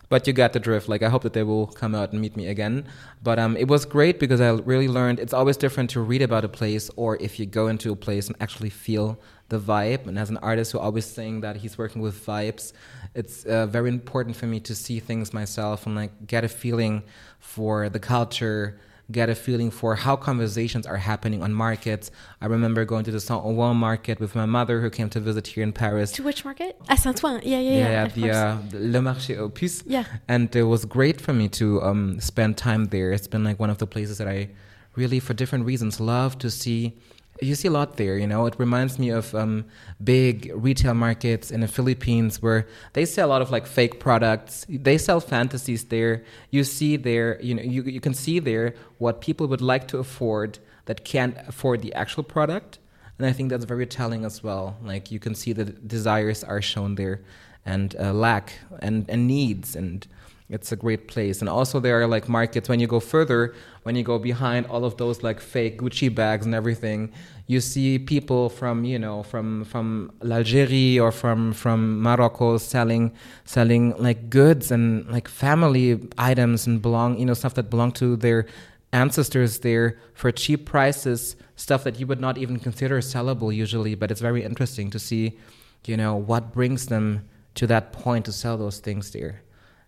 but 0.10 0.28
you 0.28 0.34
got 0.34 0.54
the 0.54 0.60
drift. 0.60 0.90
Like 0.90 1.04
I 1.04 1.10
hope 1.10 1.24
that 1.24 1.34
they 1.34 1.44
will 1.44 1.68
come 1.68 1.96
out 1.96 2.12
and 2.12 2.22
meet 2.22 2.36
me 2.36 2.48
again. 2.48 2.86
But 3.22 3.40
um, 3.40 3.58
it 3.58 3.68
was 3.68 3.86
great 3.86 4.20
because 4.20 4.42
I 4.42 4.52
really 4.52 4.88
learned. 4.88 5.20
It's 5.20 5.34
always 5.34 5.58
different 5.58 5.90
to 5.92 6.02
read 6.02 6.22
about 6.22 6.44
a 6.44 6.50
place 6.50 6.90
or 6.96 7.18
if 7.22 7.40
you 7.40 7.46
go 7.46 7.68
into 7.68 7.92
a 7.92 7.96
place 7.96 8.28
and 8.28 8.36
actually 8.40 8.70
feel 8.70 9.20
the 9.50 9.60
vibe. 9.60 10.08
And 10.08 10.18
as 10.18 10.30
an 10.30 10.38
artist 10.38 10.72
who 10.72 10.80
always 10.80 11.06
saying 11.06 11.42
that 11.42 11.58
he's 11.58 11.78
working 11.78 12.02
with 12.02 12.26
vibes, 12.26 12.74
it's 13.14 13.46
uh, 13.46 13.68
very 13.68 13.90
important 13.90 14.36
for 14.36 14.46
me 14.46 14.60
to 14.62 14.76
see 14.76 15.00
things 15.00 15.34
myself 15.34 15.86
and 15.86 15.96
like 15.96 16.28
get 16.28 16.44
a 16.44 16.50
feeling 16.50 17.04
for 17.40 17.90
the 17.90 18.00
culture 18.00 18.80
get 19.14 19.30
a 19.30 19.36
feeling 19.36 19.72
for 19.72 19.96
how 19.96 20.16
conversations 20.30 20.86
are 20.86 20.98
happening 20.98 21.42
on 21.42 21.54
markets. 21.54 22.12
I 22.42 22.48
remember 22.48 22.84
going 22.84 23.06
to 23.06 23.12
the 23.12 23.22
Saint 23.22 23.42
Ouen 23.46 23.78
market 23.78 24.20
with 24.20 24.36
my 24.36 24.46
mother 24.46 24.82
who 24.82 24.90
came 24.90 25.10
to 25.16 25.20
visit 25.30 25.48
here 25.48 25.64
in 25.64 25.72
Paris. 25.72 26.12
To 26.14 26.24
which 26.24 26.44
market? 26.44 26.72
At 26.90 27.00
Saint 27.00 27.24
Ouen. 27.24 27.40
Yeah, 27.44 27.60
yeah, 27.60 27.72
yeah. 27.72 27.90
Yeah, 27.96 28.08
the, 28.18 28.32
uh, 28.32 28.58
Le 28.94 29.00
Marché 29.00 29.38
aux 29.38 29.50
Puces. 29.50 29.84
Yeah. 29.86 30.06
And 30.28 30.54
it 30.56 30.64
was 30.64 30.84
great 30.86 31.22
for 31.22 31.34
me 31.34 31.48
to 31.60 31.82
um, 31.82 32.20
spend 32.20 32.58
time 32.58 32.86
there. 32.96 33.12
It's 33.12 33.28
been 33.28 33.44
like 33.44 33.60
one 33.60 33.70
of 33.70 33.78
the 33.78 33.88
places 33.88 34.18
that 34.18 34.28
I 34.28 34.50
really, 34.96 35.20
for 35.20 35.34
different 35.34 35.66
reasons, 35.66 36.00
love 36.00 36.38
to 36.40 36.50
see 36.52 36.98
you 37.42 37.56
see 37.56 37.68
a 37.68 37.72
lot 37.72 37.98
there. 37.98 38.18
You 38.18 38.28
know, 38.28 38.46
it 38.46 38.56
reminds 38.58 39.00
me 39.00 39.10
of 39.10 39.34
um, 39.34 39.66
big 40.04 40.52
retail 40.56 40.94
markets 40.94 41.52
in 41.52 41.62
the 41.62 41.68
Philippines 41.68 42.42
where 42.42 42.68
they 42.94 43.06
sell 43.06 43.28
a 43.28 43.32
lot 43.32 43.42
of 43.42 43.52
like 43.52 43.66
fake 43.66 44.00
products. 44.00 44.66
They 44.70 44.98
sell 44.98 45.20
fantasies 45.20 45.86
there. 45.86 46.24
You 46.52 46.64
see 46.64 46.96
there, 46.96 47.42
you 47.42 47.56
know, 47.56 47.64
you 47.64 47.84
you 47.84 48.00
can 48.00 48.14
see 48.14 48.40
there 48.40 48.76
what 48.98 49.22
people 49.22 49.48
would 49.48 49.62
like 49.62 49.88
to 49.90 49.98
afford 49.98 50.60
that 50.86 51.04
can't 51.06 51.38
afford 51.48 51.82
the 51.82 51.94
actual 51.94 52.24
product. 52.24 52.80
And 53.18 53.28
I 53.28 53.32
think 53.32 53.50
that's 53.50 53.66
very 53.66 53.86
telling 53.86 54.26
as 54.26 54.44
well. 54.44 54.78
Like 54.82 55.12
you 55.12 55.20
can 55.20 55.36
see 55.36 55.54
the 55.54 55.66
desires 55.66 56.44
are 56.44 56.62
shown 56.62 56.96
there, 56.96 57.22
and 57.66 57.96
uh, 58.00 58.14
lack 58.14 58.54
and 58.80 59.10
and 59.10 59.28
needs 59.28 59.76
and 59.76 60.06
it's 60.54 60.72
a 60.72 60.76
great 60.76 61.08
place. 61.08 61.40
And 61.42 61.50
also 61.50 61.80
there 61.80 62.02
are 62.02 62.08
like 62.08 62.30
markets 62.30 62.70
when 62.70 62.80
you 62.80 62.88
go 62.88 63.00
further 63.00 63.54
when 63.84 63.96
you 63.96 64.04
go 64.04 64.18
behind 64.18 64.66
all 64.68 64.86
of 64.86 64.98
those 64.98 65.24
like 65.24 65.40
fake 65.40 65.80
gucci 65.80 66.14
bags 66.14 66.46
and 66.46 66.56
everything 66.56 67.12
you 67.48 67.60
see 67.60 68.00
people 68.00 68.50
from 68.50 68.86
you 68.86 68.98
know 68.98 69.24
from 69.24 69.66
from 69.66 70.12
Algeria 70.24 71.04
or 71.04 71.12
from 71.12 71.54
from 71.54 72.02
Morocco 72.02 72.58
selling 72.58 73.14
selling 73.44 73.96
like 73.98 74.30
goods 74.30 74.72
and 74.72 75.06
like 75.10 75.28
family 75.28 76.00
items 76.18 76.66
and 76.66 76.82
belong 76.82 77.20
you 77.20 77.26
know 77.26 77.34
stuff 77.34 77.54
that 77.56 77.70
belong 77.70 77.92
to 77.92 78.16
their 78.16 78.46
ancestors 78.94 79.60
there 79.60 79.98
for 80.14 80.32
cheap 80.32 80.66
prices 80.66 81.36
stuff 81.56 81.84
that 81.84 82.00
you 82.00 82.08
would 82.08 82.22
not 82.22 82.38
even 82.38 82.60
consider 82.60 83.00
sellable 83.00 83.54
usually. 83.54 83.96
But 83.96 84.12
it's 84.12 84.22
very 84.22 84.44
interesting 84.44 84.90
to 84.92 85.00
see 85.00 85.38
you 85.86 85.98
know 85.98 86.16
what 86.16 86.54
brings 86.54 86.86
them 86.86 87.28
to 87.56 87.68
that 87.68 87.92
point 87.92 88.26
to 88.26 88.32
sell 88.32 88.58
those 88.58 88.80
things 88.80 89.12
there 89.12 89.42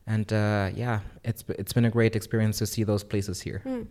and 0.08 0.32
uh, 0.32 0.70
yeah, 0.76 1.00
it's 1.24 1.44
it's 1.50 1.74
been 1.74 1.86
a 1.86 1.90
great 1.92 2.16
experience 2.16 2.58
to 2.60 2.66
see 2.66 2.84
those 2.86 3.04
places 3.04 3.42
here. 3.42 3.62
Mm. 3.66 3.88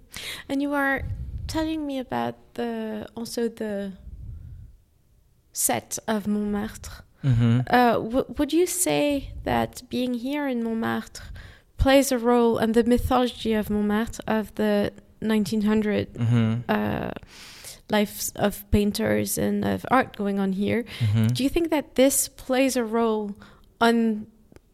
And 0.49 0.63
you 0.63 0.73
are 0.75 1.03
telling 1.47 1.87
me 1.87 1.99
about 1.99 2.35
the 2.55 3.07
also 3.17 3.49
the 3.49 3.93
set 5.53 5.99
of 6.09 6.27
Montmartre. 6.27 6.91
hmm 7.23 7.61
Uh, 7.71 7.95
w- 7.95 8.27
would 8.39 8.53
you 8.53 8.67
say 8.67 9.31
that 9.45 9.83
being 9.89 10.15
here 10.15 10.47
in 10.49 10.63
Montmartre 10.63 11.23
plays 11.77 12.13
a 12.13 12.19
role 12.19 12.59
in 12.59 12.73
the 12.73 12.85
mythology 12.85 13.55
of 13.59 13.69
Montmartre 13.71 14.23
of 14.27 14.55
the 14.55 14.91
1900 15.21 16.09
hmm 16.17 16.55
uh, 16.69 17.11
lives 17.91 18.33
of 18.37 18.65
painters 18.71 19.39
and 19.39 19.65
of 19.65 19.85
art 19.91 20.17
going 20.17 20.39
on 20.41 20.53
here? 20.53 20.85
hmm 21.13 21.27
Do 21.29 21.43
you 21.43 21.51
think 21.51 21.71
that 21.71 21.95
this 21.95 22.29
plays 22.29 22.77
a 22.77 22.85
role 22.85 23.35
on 23.81 24.27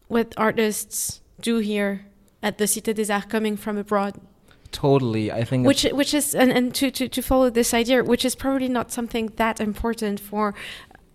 what 0.07 0.33
artists 0.37 1.21
do 1.41 1.57
here 1.57 2.05
at 2.41 2.57
the 2.57 2.65
Cité 2.65 2.93
des 2.93 3.11
Arts 3.11 3.27
coming 3.27 3.57
from 3.57 3.77
abroad? 3.77 4.19
Totally. 4.71 5.31
I 5.31 5.43
think 5.43 5.67
Which 5.67 5.83
which 5.83 6.13
is 6.13 6.33
and, 6.33 6.51
and 6.51 6.73
to, 6.75 6.89
to, 6.91 7.09
to 7.09 7.21
follow 7.21 7.49
this 7.49 7.73
idea, 7.73 8.03
which 8.03 8.23
is 8.23 8.35
probably 8.35 8.69
not 8.69 8.91
something 8.91 9.27
that 9.35 9.59
important 9.59 10.19
for 10.19 10.53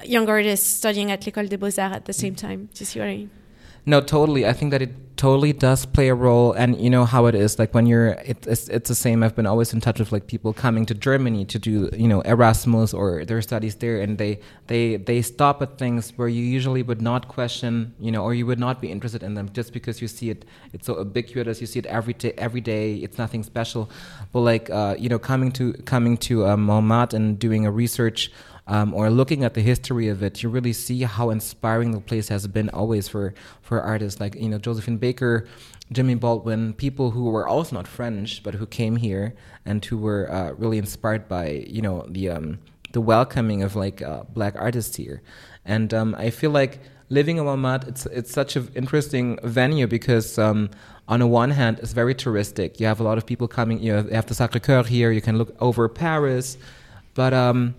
young 0.05 0.29
artists 0.29 0.67
studying 0.67 1.11
at 1.11 1.27
l'École 1.27 1.49
des 1.49 1.57
Beaux-Arts 1.57 1.97
at 1.97 2.05
the 2.05 2.13
same 2.13 2.35
mm. 2.35 2.39
time. 2.39 2.61
Do 2.75 2.81
you 2.81 2.87
see 2.87 3.01
what 3.01 3.09
I 3.09 3.17
mean? 3.17 3.31
No, 3.89 4.01
totally. 4.01 4.45
I 4.45 4.53
think 4.53 4.73
that 4.73 4.83
it 4.83 5.17
totally 5.17 5.53
does 5.53 5.87
play 5.87 6.09
a 6.09 6.15
role, 6.15 6.53
and 6.53 6.79
you 6.81 6.91
know 6.91 7.05
how 7.05 7.27
it 7.27 7.37
is. 7.37 7.57
Like 7.57 7.73
when 7.73 7.87
you're, 7.87 8.09
it, 8.09 8.45
it's 8.45 8.69
it's 8.69 8.89
the 8.89 8.97
same. 8.97 9.23
I've 9.23 9.37
been 9.37 9.47
always 9.47 9.73
in 9.73 9.81
touch 9.81 10.01
with 10.01 10.11
like 10.11 10.27
people 10.27 10.53
coming 10.53 10.85
to 10.87 10.95
Germany 10.95 11.45
to 11.45 11.59
do, 11.59 11.89
you 11.97 12.09
know, 12.09 12.21
Erasmus 12.23 12.93
or 12.93 13.25
their 13.25 13.41
studies 13.43 13.77
there, 13.77 14.01
and 14.01 14.19
they 14.19 14.41
they 14.67 14.97
they 14.97 15.23
stop 15.23 15.63
at 15.63 15.79
things 15.79 16.13
where 16.17 16.27
you 16.27 16.43
usually 16.43 16.83
would 16.83 17.01
not 17.01 17.29
question, 17.29 17.95
you 18.01 18.11
know, 18.11 18.25
or 18.25 18.35
you 18.35 18.45
would 18.45 18.59
not 18.59 18.81
be 18.81 18.91
interested 18.91 19.23
in 19.23 19.35
them 19.35 19.51
just 19.53 19.73
because 19.73 20.03
you 20.03 20.09
see 20.09 20.31
it. 20.31 20.45
It's 20.73 20.87
so 20.87 20.99
ubiquitous. 20.99 21.61
You 21.61 21.69
see 21.69 21.79
it 21.79 21.87
every 21.87 22.15
day. 22.15 22.33
Every 22.37 22.61
day, 22.61 22.97
it's 22.97 23.19
nothing 23.19 23.45
special. 23.45 23.89
But 24.33 24.41
like, 24.41 24.69
uh, 24.69 24.97
you 24.99 25.09
know, 25.09 25.21
coming 25.21 25.53
to 25.53 25.75
coming 25.85 26.17
to 26.29 26.57
Montmartre 26.57 27.17
and 27.17 27.39
doing 27.39 27.65
a 27.67 27.71
research 27.71 28.33
um, 28.67 28.93
or 28.95 29.11
looking 29.11 29.45
at 29.45 29.55
the 29.55 29.61
history 29.61 30.09
of 30.09 30.23
it, 30.23 30.43
you 30.43 30.49
really 30.49 30.73
see 30.73 31.03
how 31.03 31.31
inspiring 31.31 31.93
the 31.93 32.01
place 32.01 32.29
has 32.29 32.47
been 32.49 32.69
always 32.71 33.09
for 33.09 33.35
for 33.63 33.81
artists 33.81 34.21
like 34.21 34.35
you 34.35 34.49
know 34.49 34.59
Josephine 34.59 34.97
Baker, 34.97 35.47
Jimmy 35.93 36.15
Baldwin, 36.17 36.75
people 36.75 37.13
who 37.13 37.31
were 37.31 37.47
also 37.47 37.77
not 37.77 37.87
French 37.87 38.43
but 38.43 38.55
who 38.55 38.67
came 38.67 38.97
here 38.97 39.35
and 39.65 39.85
who 39.85 39.99
were 39.99 40.31
uh, 40.31 40.53
really 40.53 40.79
inspired 40.79 41.29
by 41.29 41.65
you 41.69 41.81
know 41.81 42.07
the 42.09 42.29
um, 42.31 42.59
the 42.93 43.01
welcoming 43.01 43.63
of 43.63 43.77
like 43.77 44.03
uh, 44.03 44.25
black 44.25 44.55
artists 44.57 44.97
here, 44.97 45.23
and 45.65 45.95
um, 45.95 46.15
I 46.19 46.31
feel 46.31 46.51
like 46.51 46.81
living 47.09 47.37
in 47.37 47.45
Montmartre, 47.45 47.89
it's 47.89 48.07
it's 48.07 48.33
such 48.33 48.57
an 48.57 48.71
interesting 48.75 49.39
venue 49.43 49.87
because. 49.87 50.39
Um, 50.39 50.71
on 51.09 51.21
the 51.21 51.27
one 51.29 51.53
hand, 51.53 51.79
it's 51.79 51.93
very 51.93 52.17
touristic. 52.17 52.81
You 52.81 52.87
have 52.87 52.99
a 52.99 53.05
lot 53.05 53.17
of 53.17 53.25
people 53.25 53.47
coming. 53.47 53.79
You 53.79 53.93
have, 53.93 54.07
you 54.07 54.15
have 54.15 54.27
the 54.27 54.35
Sacré 54.35 54.61
Coeur 54.61 54.83
here. 54.83 55.13
You 55.13 55.21
can 55.21 55.39
look 55.39 55.55
over 55.61 55.89
Paris, 55.89 56.59
but 57.15 57.33
um, 57.33 57.77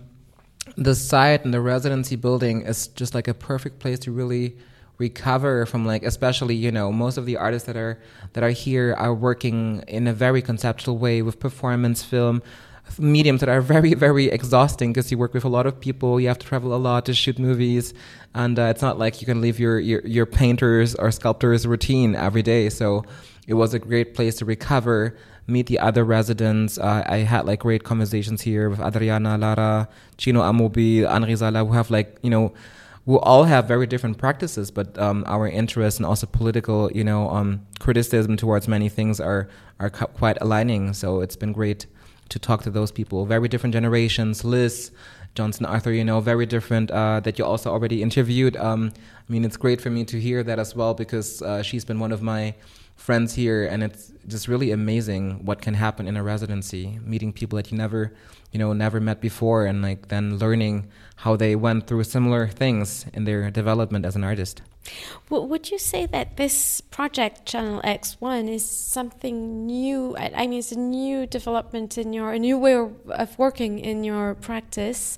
the 0.76 0.94
site 0.94 1.44
and 1.44 1.52
the 1.52 1.60
residency 1.60 2.16
building 2.16 2.62
is 2.62 2.88
just 2.88 3.14
like 3.14 3.28
a 3.28 3.34
perfect 3.34 3.78
place 3.78 3.98
to 4.00 4.12
really 4.12 4.56
recover 4.98 5.64
from 5.64 5.86
like 5.86 6.02
especially 6.02 6.56
you 6.56 6.72
know 6.72 6.90
most 6.90 7.16
of 7.16 7.24
the 7.24 7.36
artists 7.36 7.66
that 7.66 7.76
are 7.76 8.00
that 8.32 8.42
are 8.42 8.50
here 8.50 8.94
are 8.98 9.14
working 9.14 9.82
in 9.86 10.08
a 10.08 10.12
very 10.12 10.42
conceptual 10.42 10.98
way 10.98 11.22
with 11.22 11.38
performance 11.38 12.02
film 12.02 12.42
mediums 12.98 13.38
that 13.40 13.48
are 13.48 13.60
very 13.74 13.94
very 13.94 14.26
exhausting 14.26 14.92
because 14.92 15.10
you 15.10 15.16
work 15.16 15.32
with 15.32 15.44
a 15.44 15.48
lot 15.48 15.66
of 15.66 15.78
people 15.80 16.18
you 16.18 16.26
have 16.26 16.38
to 16.38 16.46
travel 16.46 16.74
a 16.74 16.76
lot 16.76 17.06
to 17.06 17.14
shoot 17.14 17.38
movies 17.38 17.94
and 18.34 18.58
uh, 18.58 18.62
it's 18.62 18.82
not 18.82 18.98
like 18.98 19.20
you 19.20 19.26
can 19.26 19.40
leave 19.40 19.58
your, 19.58 19.78
your 19.78 20.00
your 20.06 20.26
painters 20.26 20.94
or 20.94 21.10
sculptors 21.10 21.66
routine 21.66 22.14
every 22.14 22.42
day. 22.42 22.68
So 22.68 23.04
it 23.46 23.54
was 23.54 23.74
a 23.74 23.78
great 23.78 24.14
place 24.14 24.36
to 24.36 24.44
recover 24.44 25.16
meet 25.48 25.66
the 25.66 25.78
other 25.78 26.04
residents 26.04 26.78
uh, 26.78 27.02
i 27.06 27.18
had 27.18 27.46
like 27.46 27.60
great 27.60 27.82
conversations 27.82 28.42
here 28.42 28.70
with 28.70 28.80
adriana 28.80 29.36
lara 29.36 29.88
chino 30.16 30.42
amobi 30.42 31.08
henri 31.08 31.34
zala 31.34 31.64
who 31.64 31.72
have 31.72 31.90
like 31.90 32.18
you 32.22 32.30
know 32.30 32.52
who 33.08 33.18
all 33.20 33.44
have 33.44 33.66
very 33.66 33.86
different 33.86 34.18
practices, 34.18 34.70
but 34.70 34.98
um, 34.98 35.24
our 35.26 35.48
interests 35.48 35.98
and 35.98 36.04
also 36.04 36.26
political, 36.26 36.92
you 36.92 37.02
know, 37.02 37.30
um, 37.30 37.66
criticism 37.80 38.36
towards 38.36 38.68
many 38.68 38.90
things 38.90 39.18
are 39.18 39.48
are 39.80 39.88
quite 39.88 40.36
aligning. 40.42 40.92
So 40.92 41.22
it's 41.22 41.34
been 41.34 41.52
great 41.52 41.86
to 42.28 42.38
talk 42.38 42.64
to 42.64 42.70
those 42.70 42.92
people. 42.92 43.24
Very 43.24 43.48
different 43.48 43.72
generations. 43.72 44.44
Liz, 44.44 44.90
Johnson 45.34 45.64
Artur, 45.64 45.92
you 45.92 46.04
know, 46.04 46.20
very 46.20 46.44
different. 46.44 46.90
Uh, 46.90 47.20
that 47.20 47.38
you 47.38 47.46
also 47.46 47.70
already 47.70 48.02
interviewed. 48.02 48.58
Um, 48.58 48.92
I 49.26 49.32
mean, 49.32 49.42
it's 49.42 49.56
great 49.56 49.80
for 49.80 49.88
me 49.88 50.04
to 50.04 50.20
hear 50.20 50.42
that 50.42 50.58
as 50.58 50.76
well 50.76 50.92
because 50.92 51.40
uh, 51.40 51.62
she's 51.62 51.86
been 51.86 52.00
one 52.00 52.12
of 52.12 52.20
my 52.20 52.54
friends 52.98 53.34
here, 53.34 53.64
and 53.64 53.82
it's 53.82 54.12
just 54.26 54.48
really 54.48 54.70
amazing 54.70 55.44
what 55.46 55.62
can 55.62 55.74
happen 55.74 56.06
in 56.06 56.16
a 56.16 56.22
residency. 56.22 56.98
Meeting 57.02 57.32
people 57.32 57.56
that 57.56 57.70
you 57.70 57.78
never, 57.78 58.12
you 58.52 58.58
know, 58.58 58.72
never 58.72 59.00
met 59.00 59.20
before, 59.20 59.64
and 59.64 59.80
like 59.80 60.08
then 60.08 60.36
learning 60.38 60.90
how 61.16 61.36
they 61.36 61.56
went 61.56 61.86
through 61.86 62.04
similar 62.04 62.46
things 62.48 63.06
in 63.14 63.24
their 63.24 63.50
development 63.50 64.04
as 64.04 64.14
an 64.16 64.24
artist. 64.24 64.62
W- 65.30 65.48
would 65.48 65.70
you 65.70 65.78
say 65.78 66.06
that 66.06 66.36
this 66.36 66.80
project, 66.80 67.46
Channel 67.46 67.80
X1, 67.82 68.48
is 68.48 68.68
something 68.68 69.66
new? 69.66 70.16
I 70.16 70.46
mean, 70.46 70.58
it's 70.58 70.72
a 70.72 70.78
new 70.78 71.26
development 71.26 71.98
in 71.98 72.12
your, 72.12 72.32
a 72.32 72.38
new 72.38 72.58
way 72.58 72.74
of 72.74 73.38
working 73.38 73.78
in 73.78 74.04
your 74.04 74.34
practice. 74.34 75.16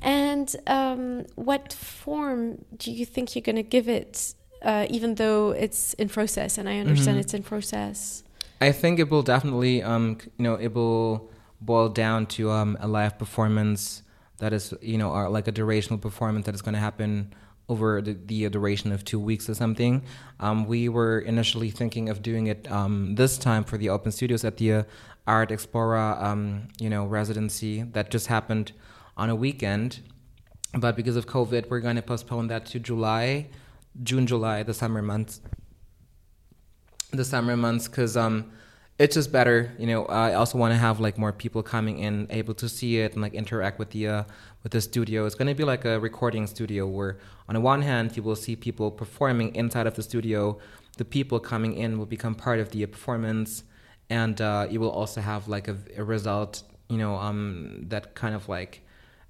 And 0.00 0.54
um, 0.66 1.26
what 1.34 1.72
form 1.72 2.64
do 2.76 2.92
you 2.92 3.04
think 3.04 3.34
you're 3.34 3.42
going 3.42 3.56
to 3.56 3.62
give 3.62 3.88
it, 3.88 4.34
uh, 4.70 4.86
even 4.96 5.14
though 5.14 5.50
it's 5.64 5.94
in 6.02 6.08
process? 6.08 6.58
And 6.58 6.68
I 6.68 6.76
understand 6.84 7.16
Mhm. 7.16 7.22
it's 7.24 7.34
in 7.38 7.42
process. 7.52 8.22
I 8.68 8.72
think 8.72 8.98
it 8.98 9.08
will 9.12 9.22
definitely, 9.34 9.82
um, 9.92 10.04
you 10.38 10.44
know, 10.46 10.56
it 10.66 10.72
will 10.74 11.30
boil 11.60 11.88
down 12.04 12.26
to 12.36 12.42
um, 12.50 12.76
a 12.80 12.88
live 12.98 13.14
performance 13.22 14.02
that 14.38 14.52
is, 14.52 14.74
you 14.92 14.98
know, 15.00 15.10
or 15.16 15.28
like 15.36 15.46
a 15.48 15.52
durational 15.52 16.00
performance 16.00 16.44
that 16.46 16.54
is 16.54 16.62
going 16.66 16.74
to 16.80 16.84
happen 16.90 17.32
over 17.68 18.00
the, 18.06 18.14
the 18.26 18.48
duration 18.48 18.92
of 18.92 19.00
two 19.04 19.18
weeks 19.30 19.48
or 19.50 19.54
something. 19.54 20.02
Um, 20.40 20.66
we 20.66 20.88
were 20.88 21.18
initially 21.32 21.70
thinking 21.70 22.08
of 22.08 22.16
doing 22.22 22.46
it 22.46 22.60
um, 22.70 23.14
this 23.16 23.38
time 23.38 23.64
for 23.64 23.76
the 23.78 23.88
Open 23.88 24.12
Studios 24.12 24.44
at 24.44 24.56
the 24.58 24.72
uh, 24.72 24.82
Art 25.26 25.50
Explora, 25.50 26.22
um, 26.22 26.68
you 26.78 26.88
know, 26.88 27.04
residency 27.06 27.82
that 27.94 28.10
just 28.10 28.26
happened 28.28 28.72
on 29.16 29.28
a 29.30 29.34
weekend. 29.34 30.00
But 30.74 30.94
because 30.96 31.16
of 31.16 31.26
COVID, 31.26 31.62
we're 31.70 31.80
going 31.80 31.96
to 31.96 32.02
postpone 32.02 32.46
that 32.48 32.66
to 32.72 32.78
July, 32.78 33.48
June, 34.02 34.26
July, 34.26 34.62
the 34.62 34.74
summer 34.74 35.02
months. 35.02 35.40
The 37.12 37.24
summer 37.24 37.56
months 37.56 37.88
because 37.88 38.16
um 38.16 38.52
it's 38.98 39.14
just 39.14 39.30
better 39.30 39.72
you 39.78 39.86
know. 39.86 40.06
I 40.06 40.34
also 40.34 40.58
want 40.58 40.72
to 40.72 40.78
have 40.78 41.00
like 41.00 41.18
more 41.18 41.32
people 41.32 41.62
coming 41.62 41.98
in 41.98 42.26
able 42.30 42.54
to 42.54 42.68
see 42.68 42.98
it 42.98 43.12
and 43.12 43.22
like 43.22 43.34
interact 43.34 43.78
with 43.78 43.90
the 43.90 44.08
uh 44.08 44.24
with 44.62 44.72
the 44.72 44.80
studio. 44.80 45.26
It's 45.26 45.34
going 45.34 45.48
to 45.48 45.54
be 45.54 45.64
like 45.64 45.84
a 45.84 46.00
recording 46.00 46.46
studio 46.46 46.86
where 46.86 47.18
on 47.48 47.54
the 47.54 47.60
one 47.60 47.82
hand 47.82 48.16
you 48.16 48.22
will 48.22 48.36
see 48.36 48.56
people 48.56 48.90
performing 48.90 49.54
inside 49.54 49.86
of 49.86 49.94
the 49.94 50.02
studio. 50.02 50.58
The 50.96 51.04
people 51.04 51.38
coming 51.40 51.74
in 51.74 51.98
will 51.98 52.06
become 52.06 52.34
part 52.34 52.58
of 52.58 52.70
the 52.70 52.84
performance 52.86 53.64
and 54.10 54.40
uh 54.40 54.66
you 54.70 54.80
will 54.80 54.90
also 54.90 55.20
have 55.20 55.48
like 55.48 55.68
a, 55.68 55.76
a 55.96 56.04
result 56.04 56.62
you 56.88 56.96
know 56.96 57.16
um 57.16 57.84
that 57.88 58.14
kind 58.14 58.34
of 58.34 58.48
like 58.48 58.85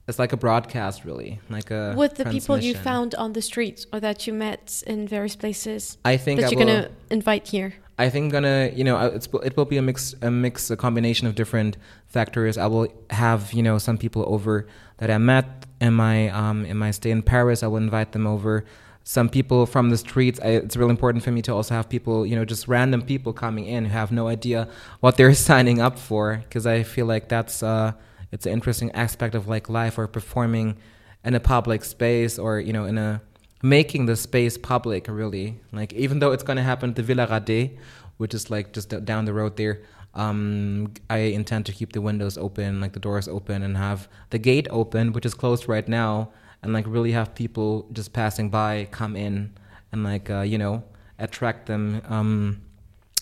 it's 0.08 0.18
like 0.18 0.32
a 0.32 0.36
broadcast 0.36 1.04
really 1.04 1.40
like 1.50 1.70
a 1.70 1.94
With 1.96 2.14
the 2.14 2.26
people 2.26 2.58
you 2.58 2.74
found 2.74 3.14
on 3.16 3.32
the 3.32 3.42
streets 3.42 3.86
or 3.92 4.00
that 4.00 4.26
you 4.26 4.32
met 4.32 4.82
in 4.86 5.08
various 5.08 5.36
places 5.36 5.98
i 6.04 6.16
think 6.16 6.40
that 6.40 6.46
I 6.46 6.50
you're 6.50 6.58
will, 6.58 6.66
going 6.66 6.84
to 6.84 6.90
invite 7.10 7.48
here. 7.48 7.74
I 7.98 8.10
think 8.10 8.32
gonna 8.32 8.70
you 8.74 8.84
know 8.84 8.96
uh, 8.96 9.10
it's 9.14 9.28
it 9.42 9.56
will 9.56 9.64
be 9.64 9.78
a 9.78 9.82
mix 9.82 10.14
a 10.20 10.30
mix 10.30 10.70
a 10.70 10.76
combination 10.76 11.26
of 11.26 11.34
different 11.34 11.76
factors. 12.06 12.58
I 12.58 12.66
will 12.66 12.88
have 13.10 13.52
you 13.52 13.62
know 13.62 13.78
some 13.78 13.96
people 13.96 14.24
over 14.26 14.66
that 14.98 15.10
I 15.10 15.18
met 15.18 15.66
in 15.80 15.94
my 15.94 16.28
um 16.28 16.66
in 16.66 16.76
my 16.76 16.90
stay 16.90 17.10
in 17.10 17.22
Paris. 17.22 17.62
I 17.62 17.68
will 17.68 17.78
invite 17.78 18.12
them 18.12 18.26
over. 18.26 18.64
Some 19.04 19.28
people 19.28 19.66
from 19.66 19.90
the 19.90 19.96
streets. 19.96 20.40
I, 20.42 20.48
it's 20.48 20.76
really 20.76 20.90
important 20.90 21.22
for 21.24 21.30
me 21.30 21.40
to 21.42 21.54
also 21.54 21.74
have 21.74 21.88
people 21.88 22.26
you 22.26 22.36
know 22.36 22.44
just 22.44 22.68
random 22.68 23.00
people 23.00 23.32
coming 23.32 23.64
in 23.64 23.86
who 23.86 23.92
have 23.92 24.12
no 24.12 24.28
idea 24.28 24.68
what 25.00 25.16
they're 25.16 25.34
signing 25.50 25.80
up 25.80 25.98
for 25.98 26.42
because 26.44 26.66
I 26.66 26.82
feel 26.82 27.06
like 27.06 27.28
that's 27.28 27.62
uh 27.62 27.92
it's 28.32 28.46
an 28.46 28.52
interesting 28.52 28.90
aspect 28.92 29.34
of 29.34 29.48
like 29.48 29.68
life 29.68 29.98
or 29.98 30.06
performing 30.06 30.76
in 31.24 31.34
a 31.34 31.40
public 31.40 31.84
space 31.84 32.38
or 32.38 32.60
you 32.60 32.72
know 32.72 32.84
in 32.84 32.98
a 32.98 33.20
making 33.62 34.06
the 34.06 34.16
space 34.16 34.56
public 34.58 35.06
really. 35.08 35.60
Like 35.72 35.92
even 35.94 36.18
though 36.20 36.32
it's 36.32 36.42
going 36.42 36.56
to 36.56 36.62
happen 36.62 36.90
at 36.90 36.96
the 36.96 37.02
Villa 37.02 37.26
Radet 37.26 37.76
which 38.18 38.34
is 38.34 38.50
like 38.50 38.72
just 38.72 38.88
down 39.04 39.24
the 39.24 39.32
road 39.32 39.56
there 39.56 39.82
um 40.14 40.92
I 41.10 41.18
intend 41.18 41.66
to 41.66 41.72
keep 41.72 41.92
the 41.92 42.00
windows 42.00 42.38
open 42.38 42.80
like 42.80 42.92
the 42.92 43.00
doors 43.00 43.28
open 43.28 43.62
and 43.62 43.76
have 43.76 44.08
the 44.30 44.38
gate 44.38 44.66
open 44.70 45.12
which 45.12 45.26
is 45.26 45.34
closed 45.34 45.68
right 45.68 45.86
now 45.86 46.30
and 46.62 46.72
like 46.72 46.86
really 46.88 47.12
have 47.12 47.34
people 47.34 47.86
just 47.92 48.12
passing 48.12 48.48
by 48.48 48.88
come 48.90 49.14
in 49.16 49.52
and 49.92 50.02
like 50.02 50.30
uh, 50.30 50.40
you 50.40 50.58
know 50.58 50.82
attract 51.18 51.66
them 51.66 52.00
um 52.08 52.62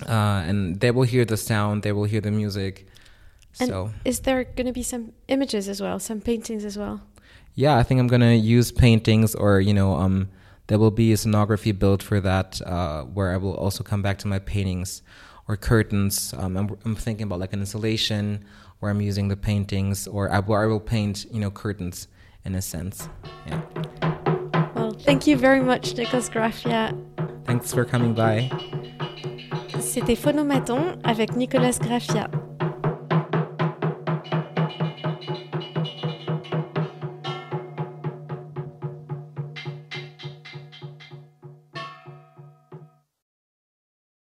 uh 0.08 0.42
and 0.46 0.80
they 0.80 0.90
will 0.90 1.02
hear 1.02 1.24
the 1.24 1.36
sound 1.36 1.82
they 1.82 1.92
will 1.92 2.04
hear 2.04 2.20
the 2.20 2.30
music 2.30 2.86
And 3.60 3.68
so 3.68 3.90
is 4.04 4.20
there 4.20 4.44
going 4.44 4.66
to 4.66 4.72
be 4.72 4.82
some 4.82 5.12
images 5.28 5.68
as 5.68 5.80
well, 5.80 5.98
some 5.98 6.20
paintings 6.20 6.64
as 6.64 6.76
well? 6.76 7.00
yeah, 7.54 7.76
I 7.76 7.82
think 7.82 8.00
I'm 8.00 8.08
gonna 8.08 8.34
use 8.34 8.72
paintings 8.72 9.34
or 9.34 9.60
you 9.60 9.72
know, 9.72 9.94
um, 9.94 10.28
there 10.66 10.78
will 10.78 10.90
be 10.90 11.12
a 11.12 11.16
scenography 11.16 11.76
built 11.76 12.02
for 12.02 12.20
that 12.20 12.60
uh, 12.62 13.04
where 13.04 13.32
I 13.32 13.36
will 13.36 13.54
also 13.54 13.84
come 13.84 14.02
back 14.02 14.18
to 14.18 14.28
my 14.28 14.38
paintings 14.38 15.02
or 15.46 15.56
curtains. 15.56 16.34
Um, 16.36 16.56
I'm, 16.56 16.76
I'm 16.84 16.96
thinking 16.96 17.24
about 17.24 17.38
like 17.38 17.52
an 17.52 17.60
installation 17.60 18.44
where 18.80 18.90
I'm 18.90 19.00
using 19.00 19.28
the 19.28 19.36
paintings 19.36 20.08
or 20.08 20.30
I, 20.32 20.40
where 20.40 20.62
I 20.62 20.66
will 20.66 20.80
paint 20.80 21.26
you 21.30 21.40
know 21.40 21.50
curtains 21.50 22.08
in 22.44 22.54
a 22.54 22.62
sense. 22.62 23.08
Yeah. 23.46 23.62
Well, 24.74 24.92
thank 24.92 25.26
you 25.26 25.36
very 25.36 25.60
much, 25.60 25.96
Nicolas 25.96 26.28
Grafia. 26.28 26.92
Thanks 27.44 27.72
for 27.72 27.84
coming 27.84 28.14
by. 28.14 28.50
C'était 29.78 30.16
Phonomaton 30.16 30.98
avec 31.04 31.36
Nicolas 31.36 31.78
Grafia. 31.78 32.28